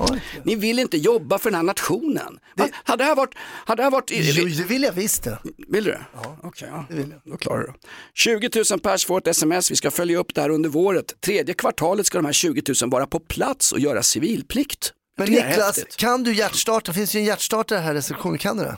ni 0.43 0.55
vill 0.55 0.79
inte 0.79 0.97
jobba 0.97 1.39
för 1.39 1.51
den 1.51 1.57
här 1.57 1.63
nationen. 1.63 2.39
Va? 2.57 2.69
Hade 2.85 3.05
det 3.05 3.09
här 3.09 3.17
varit... 3.17 3.35
Hade 3.67 3.81
det 3.81 3.85
här 3.85 3.91
varit 3.91 4.11
Jo, 4.15 4.45
det 4.45 4.65
vill 4.65 4.83
jag 4.83 4.93
visst 4.93 5.23
det. 5.23 5.39
Vill 5.69 5.85
du 5.85 5.91
det? 5.91 6.07
Ja. 6.15 6.39
Okej, 6.43 6.69
ja. 6.71 6.85
då 7.25 7.37
klarar 7.37 7.59
du 7.61 7.67
det. 7.67 7.75
20 8.15 8.51
000 8.71 8.81
pers 8.81 9.07
får 9.07 9.19
ett 9.19 9.27
sms, 9.27 9.71
vi 9.71 9.77
ska 9.77 9.91
följa 9.91 10.19
upp 10.19 10.35
det 10.35 10.41
här 10.41 10.51
under 10.51 10.71
våret. 10.71 11.21
Tredje 11.21 11.55
kvartalet 11.55 12.07
ska 12.07 12.19
de 12.19 12.25
här 12.25 12.33
20 12.33 12.63
000 12.83 12.91
vara 12.91 13.07
på 13.07 13.21
plats 13.21 13.73
och 13.73 13.81
göra 13.81 14.03
civilplikt. 14.03 14.93
Men 15.19 15.31
Niklas, 15.31 15.79
kan 15.97 16.23
du 16.23 16.35
hjärtstarta? 16.35 16.93
Finns 16.93 17.13
det 17.13 17.19
ju 17.19 17.21
en 17.23 17.27
hjärtstartare 17.27 17.79
här 17.79 17.95
i 17.95 17.97
receptionen? 17.99 18.39
Kan 18.39 18.57
du 18.57 18.63
det? 18.65 18.77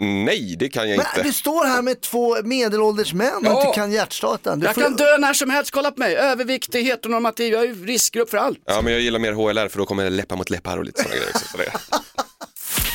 Nej, 0.00 0.56
det 0.58 0.68
kan 0.68 0.88
jag 0.90 0.96
Men 0.96 1.06
inte. 1.06 1.22
du 1.22 1.32
står 1.32 1.64
här 1.64 1.82
med 1.82 2.00
två 2.00 2.42
medelålders 2.42 3.12
män 3.12 3.36
och 3.36 3.44
Ja. 3.46 3.66
inte 3.66 3.74
kan 3.80 3.92
hjärtstarta. 3.92 4.56
Du 4.56 4.66
Jag 4.66 4.74
får- 4.74 4.82
kan 4.82 4.96
dö 4.96 5.18
när 5.18 5.34
som 5.34 5.50
helst, 5.50 5.70
kolla 5.70 5.90
på 5.90 5.98
mig. 6.00 6.16
Överviktig, 6.16 6.84
heteronormativ, 6.84 7.52
jag 7.52 7.62
är 7.62 7.66
ju 7.66 7.86
riskgrupp 7.86 8.30
för 8.30 8.38
allt. 8.38 8.58
Ja, 8.66 8.80
men 8.82 8.92
jag 8.92 9.02
gillar 9.02 9.18
mer 9.18 9.32
HLR 9.32 9.68
för 9.68 9.78
då 9.78 9.86
kommer 9.86 10.04
det 10.04 10.10
läppar 10.10 10.36
mot 10.36 10.50
läppar 10.50 10.78
och 10.78 10.84
lite 10.84 11.02
sådana 11.02 11.16
grejer. 11.16 11.30
också, 11.34 11.44
Så 11.48 11.56
det. 11.56 11.72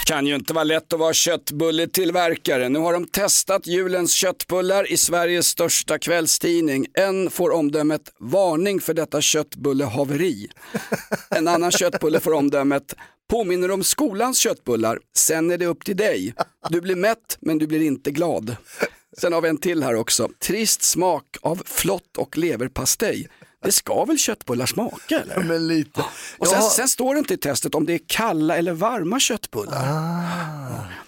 Kan 0.07 0.27
ju 0.27 0.35
inte 0.35 0.53
vara 0.53 0.63
lätt 0.63 0.93
att 0.93 0.99
vara 0.99 1.13
köttbulletillverkare. 1.13 2.69
Nu 2.69 2.79
har 2.79 2.93
de 2.93 3.07
testat 3.07 3.67
julens 3.67 4.11
köttbullar 4.11 4.91
i 4.91 4.97
Sveriges 4.97 5.47
största 5.47 5.99
kvällstidning. 5.99 6.85
En 6.93 7.29
får 7.29 7.51
omdömet 7.51 8.01
varning 8.19 8.79
för 8.79 8.93
detta 8.93 9.21
köttbullehaveri. 9.21 10.47
En 11.29 11.47
annan 11.47 11.71
köttbulle 11.71 12.19
får 12.19 12.33
omdömet 12.33 12.95
påminner 13.29 13.71
om 13.71 13.83
skolans 13.83 14.39
köttbullar. 14.39 14.99
Sen 15.17 15.51
är 15.51 15.57
det 15.57 15.65
upp 15.65 15.85
till 15.85 15.97
dig. 15.97 16.33
Du 16.69 16.81
blir 16.81 16.95
mätt 16.95 17.37
men 17.39 17.57
du 17.57 17.67
blir 17.67 17.81
inte 17.81 18.11
glad. 18.11 18.55
Sen 19.17 19.33
har 19.33 19.41
vi 19.41 19.49
en 19.49 19.57
till 19.57 19.83
här 19.83 19.95
också. 19.95 20.29
Trist 20.39 20.83
smak 20.83 21.25
av 21.41 21.61
flott 21.65 22.17
och 22.17 22.37
leverpastej. 22.37 23.27
Det 23.63 23.71
ska 23.71 24.05
väl 24.05 24.17
köttbullar 24.17 24.65
smaka 24.65 25.19
eller? 25.21 25.43
Men 25.43 25.67
lite. 25.67 26.03
Och 26.37 26.47
sen, 26.47 26.61
har- 26.61 26.69
sen 26.69 26.87
står 26.87 27.13
det 27.13 27.19
inte 27.19 27.33
i 27.33 27.37
testet 27.37 27.75
om 27.75 27.85
det 27.85 27.93
är 27.93 27.99
kalla 28.07 28.57
eller 28.57 28.71
varma 28.73 29.19
köttbullar. 29.19 29.87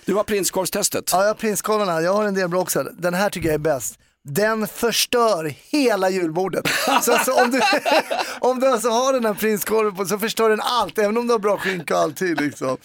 Du 0.06 0.14
har 0.16 0.24
prinskorvstestet. 0.24 1.14
Ah. 1.14 1.18
Ja, 1.18 1.22
jag 1.24 1.30
har 1.30 1.34
prinskorvarna. 1.36 2.02
Jag 2.02 2.14
har 2.14 2.24
en 2.26 2.34
del 2.34 2.50
bra 2.50 2.62
också. 2.62 2.84
Den 2.98 3.14
här 3.14 3.30
tycker 3.30 3.48
jag 3.48 3.54
är 3.54 3.58
bäst. 3.60 4.00
Den 4.24 4.68
förstör 4.68 5.54
hela 5.70 6.10
julbordet. 6.10 6.66
Så 7.02 7.14
alltså, 7.14 7.32
om, 7.34 7.52
du, 7.52 7.62
om 8.40 8.60
du 8.60 8.68
alltså 8.68 8.90
har 8.90 9.14
den 9.14 9.26
här 9.26 9.34
prinskorven 9.34 9.96
på 9.96 10.06
så 10.06 10.20
förstör 10.20 10.50
den 10.50 10.62
allt, 10.62 10.98
även 10.98 11.18
om 11.18 11.28
du 11.28 11.34
har 11.34 11.40
bra 11.40 11.58
skinka 11.58 11.96
och 11.96 12.02
alltid. 12.02 12.42
Liksom. 12.42 12.78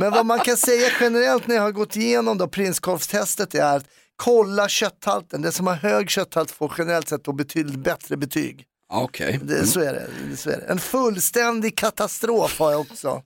Men 0.00 0.10
vad 0.12 0.26
man 0.26 0.38
kan 0.40 0.56
säga 0.56 0.88
generellt 1.00 1.46
när 1.46 1.54
jag 1.54 1.62
har 1.62 1.72
gått 1.72 1.96
igenom 1.96 2.38
då 2.38 2.48
prinskorvstestet 2.48 3.54
är 3.54 3.76
att 3.76 3.84
kolla 4.16 4.68
kötthalten. 4.68 5.42
Det 5.42 5.52
som 5.52 5.66
har 5.66 5.74
hög 5.74 6.10
kötthalt 6.10 6.50
får 6.50 6.72
generellt 6.78 7.08
sett 7.08 7.24
då 7.24 7.32
betydligt 7.32 7.78
bättre 7.78 8.16
betyg. 8.16 8.64
Okej. 8.92 9.40
Det, 9.42 9.66
så, 9.66 9.80
är 9.80 9.92
det, 9.92 10.36
så 10.36 10.50
är 10.50 10.56
det. 10.56 10.64
En 10.64 10.78
fullständig 10.78 11.76
katastrof 11.76 12.58
har 12.58 12.70
jag 12.70 12.80
också. 12.80 13.22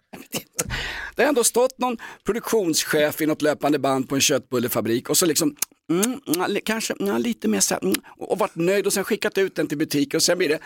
Det 1.17 1.23
har 1.23 1.29
ändå 1.29 1.45
stått 1.45 1.79
någon 1.79 1.97
produktionschef 2.25 3.21
i 3.21 3.27
något 3.27 3.43
löpande 3.43 3.79
band 3.79 4.09
på 4.09 4.15
en 4.15 4.21
köttbullefabrik 4.21 5.11
och 5.11 5.17
så 5.17 5.27
liksom 5.27 5.57
Mm, 5.91 6.21
mm, 6.37 6.61
kanske 6.65 6.95
mm, 7.01 7.23
lite 7.23 7.49
mer 7.49 7.61
så 7.61 7.75
här, 7.75 7.83
mm, 7.83 7.97
och 8.19 8.33
och 8.33 8.39
varit 8.39 8.57
nöjd 8.57 8.87
och 8.87 8.93
sen 8.93 9.05
skickat 9.05 9.39
ut 9.39 9.57
den 9.57 9.67
till 9.67 9.79
butik 9.79 10.15
och 10.15 10.23
sen 10.23 10.39
blir 10.39 10.49
det 10.49 10.59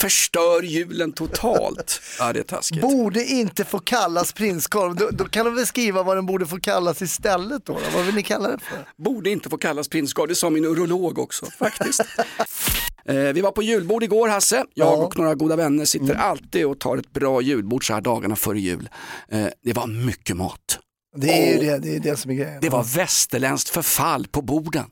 förstör 0.00 0.62
julen 0.62 1.12
totalt. 1.12 2.00
Ja 2.18 2.32
det 2.32 2.38
är 2.38 2.44
taskigt. 2.44 2.80
Borde 2.80 3.24
inte 3.24 3.64
få 3.64 3.78
kallas 3.78 4.32
prinskorv. 4.32 4.94
Då, 4.94 5.08
då 5.12 5.24
kan 5.24 5.44
de 5.44 5.54
väl 5.54 5.66
skriva 5.66 6.02
vad 6.02 6.16
den 6.16 6.26
borde 6.26 6.46
få 6.46 6.60
kallas 6.60 7.02
istället 7.02 7.66
då. 7.66 7.72
då. 7.72 7.80
Vad 7.94 8.04
vill 8.04 8.14
ni 8.14 8.22
kalla 8.22 8.48
det 8.48 8.58
för? 8.58 9.04
Borde 9.04 9.30
inte 9.30 9.50
få 9.50 9.58
kallas 9.58 9.88
prinskorv, 9.88 10.28
det 10.28 10.34
sa 10.34 10.50
min 10.50 10.64
urolog 10.64 11.18
också 11.18 11.46
faktiskt. 11.46 12.00
eh, 13.04 13.14
vi 13.14 13.40
var 13.40 13.50
på 13.50 13.62
julbord 13.62 14.02
igår 14.02 14.28
Hasse, 14.28 14.64
jag 14.74 15.00
och 15.00 15.18
några 15.18 15.34
goda 15.34 15.56
vänner 15.56 15.84
sitter 15.84 16.14
alltid 16.14 16.66
och 16.66 16.78
tar 16.78 16.96
ett 16.96 17.12
bra 17.12 17.40
julbord 17.40 17.86
så 17.86 17.94
här 17.94 18.00
dagarna 18.00 18.36
före 18.36 18.60
jul. 18.60 18.88
Eh, 19.28 19.46
det 19.64 19.72
var 19.72 19.86
mycket 19.86 20.36
mat. 20.36 20.78
Det 21.16 21.32
är 21.32 21.52
ju 21.52 21.58
det, 21.58 21.78
det, 21.78 21.96
är 21.96 22.00
det 22.00 22.16
som 22.16 22.30
är 22.30 22.34
grejen. 22.34 22.58
Det 22.60 22.68
var 22.68 22.84
västerländskt 22.84 23.70
förfall 23.70 24.26
på 24.26 24.42
borden. 24.42 24.84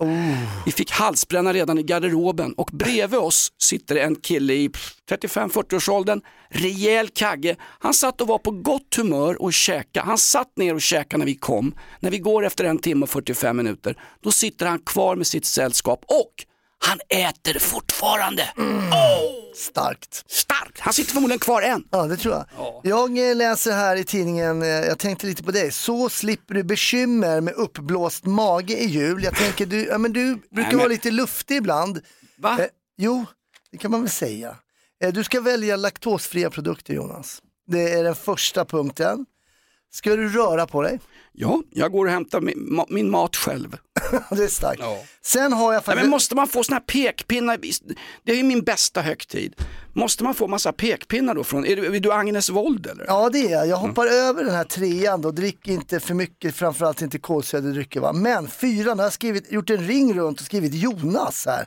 Vi 0.67 0.73
fick 0.73 0.91
halsbränna 0.91 1.53
redan 1.53 1.79
i 1.79 1.83
garderoben 1.83 2.53
och 2.53 2.71
bredvid 2.73 3.19
oss 3.19 3.53
sitter 3.63 3.97
en 3.97 4.17
kille 4.17 4.55
i 4.55 4.71
35-40-årsåldern, 5.11 6.21
rejäl 6.49 7.09
kagge. 7.09 7.57
Han 7.61 7.95
satt 7.95 8.21
och 8.21 8.29
var 8.29 8.39
på 8.39 8.51
gott 8.51 8.95
humör 8.97 9.43
och 9.43 9.53
käka. 9.53 10.03
Han 10.03 10.19
satt 10.19 10.57
ner 10.57 10.75
och 10.75 10.83
käkade 10.83 11.19
när 11.19 11.27
vi 11.27 11.35
kom. 11.35 11.75
När 12.01 12.11
vi 12.11 12.19
går 12.19 12.47
efter 12.47 12.65
en 12.65 12.79
timme 12.79 13.03
och 13.03 13.11
45 13.11 13.57
minuter, 13.57 13.99
då 14.21 14.31
sitter 14.31 14.67
han 14.67 14.79
kvar 14.79 15.17
med 15.17 15.27
sitt 15.27 15.45
sällskap 15.45 16.05
och 16.07 16.47
han 16.79 16.99
äter 17.09 17.59
fortfarande. 17.59 18.49
Starkt. 19.57 20.25
Starkt! 20.27 20.81
Han 20.81 20.93
sitter 20.93 21.13
förmodligen 21.13 21.39
kvar 21.39 21.63
än. 21.63 21.85
Ja, 21.91 22.07
det 22.07 22.17
tror 22.17 22.35
jag. 22.35 22.47
Jag 22.85 23.31
eh, 23.31 23.37
läser 23.37 23.73
här 23.73 23.97
i 23.97 24.05
tidningen, 24.05 24.63
eh, 24.63 24.69
jag 24.69 24.99
tänkte 24.99 25.27
lite 25.27 25.43
på 25.43 25.51
dig, 25.51 25.73
så 25.73 26.09
slipper 26.09 26.55
du 26.55 26.63
bekymmer 26.63 27.41
med 27.41 27.55
uppblåst 27.55 28.25
mage 28.25 28.75
i 28.77 28.87
jul. 28.87 29.25
Jag 29.25 29.37
tänker, 29.37 29.67
du, 29.67 29.85
ja, 29.87 29.99
men 29.99 30.13
du 30.13 30.35
brukar 30.51 30.71
men- 30.71 30.79
vara 30.79 30.89
lite 30.89 31.11
luftig 31.11 31.57
ibland. 31.57 32.01
Va? 32.39 32.59
Eh, 32.61 32.67
jo, 32.99 33.25
det 33.71 33.79
kan 33.79 33.91
man 33.91 34.01
väl 34.01 34.11
säga. 34.11 34.57
Eh, 35.05 35.13
du 35.13 35.25
ska 35.25 35.41
välja 35.41 35.77
laktosfria 35.77 36.51
produkter 36.51 36.95
Jonas. 36.95 37.43
Det 37.67 37.93
är 37.93 38.05
den 38.05 38.15
första 38.15 38.65
punkten. 38.65 39.27
Ska 39.91 40.17
du 40.17 40.29
röra 40.29 40.67
på 40.67 40.83
dig? 40.83 41.01
Ja, 41.33 41.63
jag 41.71 41.93
går 41.93 42.07
och 42.07 42.13
hämtar 42.13 42.41
min, 42.41 42.79
ma- 42.79 42.87
min 42.89 43.11
mat 43.11 43.37
själv. 43.37 43.77
det 44.31 44.45
är 44.45 44.49
starkt. 44.49 44.83
Sen 45.23 45.53
har 45.53 45.73
jag 45.73 45.81
Nej, 45.81 45.85
faktiskt... 45.85 46.03
men 46.03 46.11
måste 46.11 46.35
man 46.35 46.49
få 46.49 46.65
såna 46.65 46.75
här 46.77 46.85
pekpinnar? 46.85 47.59
Det 48.25 48.33
är 48.33 48.37
ju 48.37 48.43
min 48.43 48.63
bästa 48.63 49.01
högtid. 49.03 49.55
Måste 49.93 50.25
man 50.25 50.35
få 50.35 50.49
massa 50.49 50.73
pekpinnar 50.73 51.35
då 51.35 51.45
från, 51.45 51.67
är 51.67 51.77
du, 51.77 51.97
är 51.97 52.01
du 52.01 52.13
Agnes 52.13 52.51
Wold 52.51 52.87
eller? 52.87 53.05
Ja 53.09 53.31
det 53.31 53.39
är 53.39 53.51
jag. 53.51 53.67
Jag 53.67 53.77
hoppar 53.77 54.07
över 54.07 54.45
den 54.45 54.55
här 54.55 54.65
trean 54.65 55.21
då, 55.21 55.31
drick 55.31 55.69
inte 55.69 56.01
för 56.01 56.15
mycket, 56.15 56.55
framförallt 56.55 57.03
inte 57.03 57.19
kolsyrade 57.19 58.01
va. 58.01 58.13
Men 58.13 58.49
fyran 58.49 58.99
har 58.99 59.07
jag 59.07 59.13
skrivit, 59.13 59.53
gjort 59.53 59.71
en 59.71 59.87
ring 59.87 60.15
runt 60.15 60.41
och 60.41 60.47
skrivit 60.47 60.75
Jonas 60.75 61.47
här. 61.47 61.67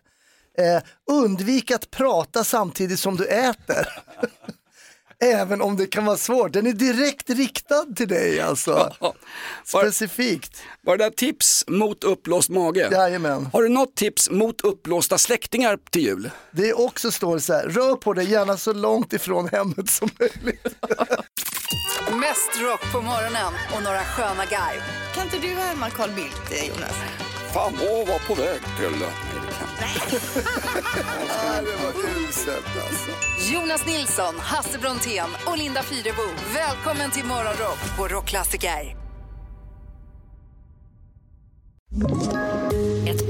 Eh, 0.57 0.81
undvik 1.11 1.71
att 1.71 1.91
prata 1.91 2.43
samtidigt 2.43 2.99
som 2.99 3.15
du 3.15 3.25
äter. 3.25 3.87
Även 5.23 5.61
om 5.61 5.77
det 5.77 5.87
kan 5.87 6.05
vara 6.05 6.17
svårt. 6.17 6.53
Den 6.53 6.67
är 6.67 6.73
direkt 6.73 7.29
riktad 7.29 7.85
till 7.95 8.07
dig 8.07 8.41
alltså. 8.41 8.93
Specifikt. 9.63 10.61
Var 10.81 10.97
det 10.97 11.03
där 11.03 11.11
tips 11.11 11.63
mot 11.67 12.03
uppblåst 12.03 12.49
mage? 12.49 12.89
Jajamän. 12.91 13.49
Har 13.53 13.63
du 13.63 13.69
något 13.69 13.95
tips 13.95 14.29
mot 14.29 14.61
uppblåsta 14.61 15.17
släktingar 15.17 15.77
till 15.91 16.01
jul? 16.01 16.31
Det 16.51 16.69
är 16.69 16.79
också 16.79 17.11
står 17.11 17.39
så 17.39 17.53
här, 17.53 17.67
rör 17.67 17.95
på 17.95 18.13
dig 18.13 18.31
gärna 18.31 18.57
så 18.57 18.73
långt 18.73 19.13
ifrån 19.13 19.49
hemmet 19.51 19.89
som 19.89 20.09
möjligt. 20.19 20.63
Mest 22.11 22.61
rock 22.61 22.91
på 22.91 23.01
morgonen 23.01 23.53
och 23.75 23.83
några 23.83 23.99
sköna 24.03 24.45
garv. 24.45 24.81
Kan 25.15 25.23
inte 25.23 25.37
du 25.37 25.47
härma 25.47 25.89
Carl 25.89 26.09
Bildt, 26.09 26.51
eh, 26.51 26.67
Jonas? 26.67 26.95
Fan, 27.53 27.73
åh, 27.81 28.07
var 28.07 28.27
på 28.27 28.41
väg 28.41 28.59
till... 28.77 29.05
Ja, 31.27 31.61
det 31.61 31.83
var 31.83 31.93
uselt 32.29 32.65
alltså. 32.87 33.11
Jonas 33.53 33.85
Nilsson, 33.85 34.35
Hasse 34.39 34.79
Brontén 34.79 35.29
och 35.47 35.57
Linda 35.57 35.83
Fyrebo. 35.83 36.23
Välkommen 36.53 37.11
till 37.11 37.25
Morgonrock 37.25 37.97
på 37.97 38.07
Rockklassiker. 38.07 38.99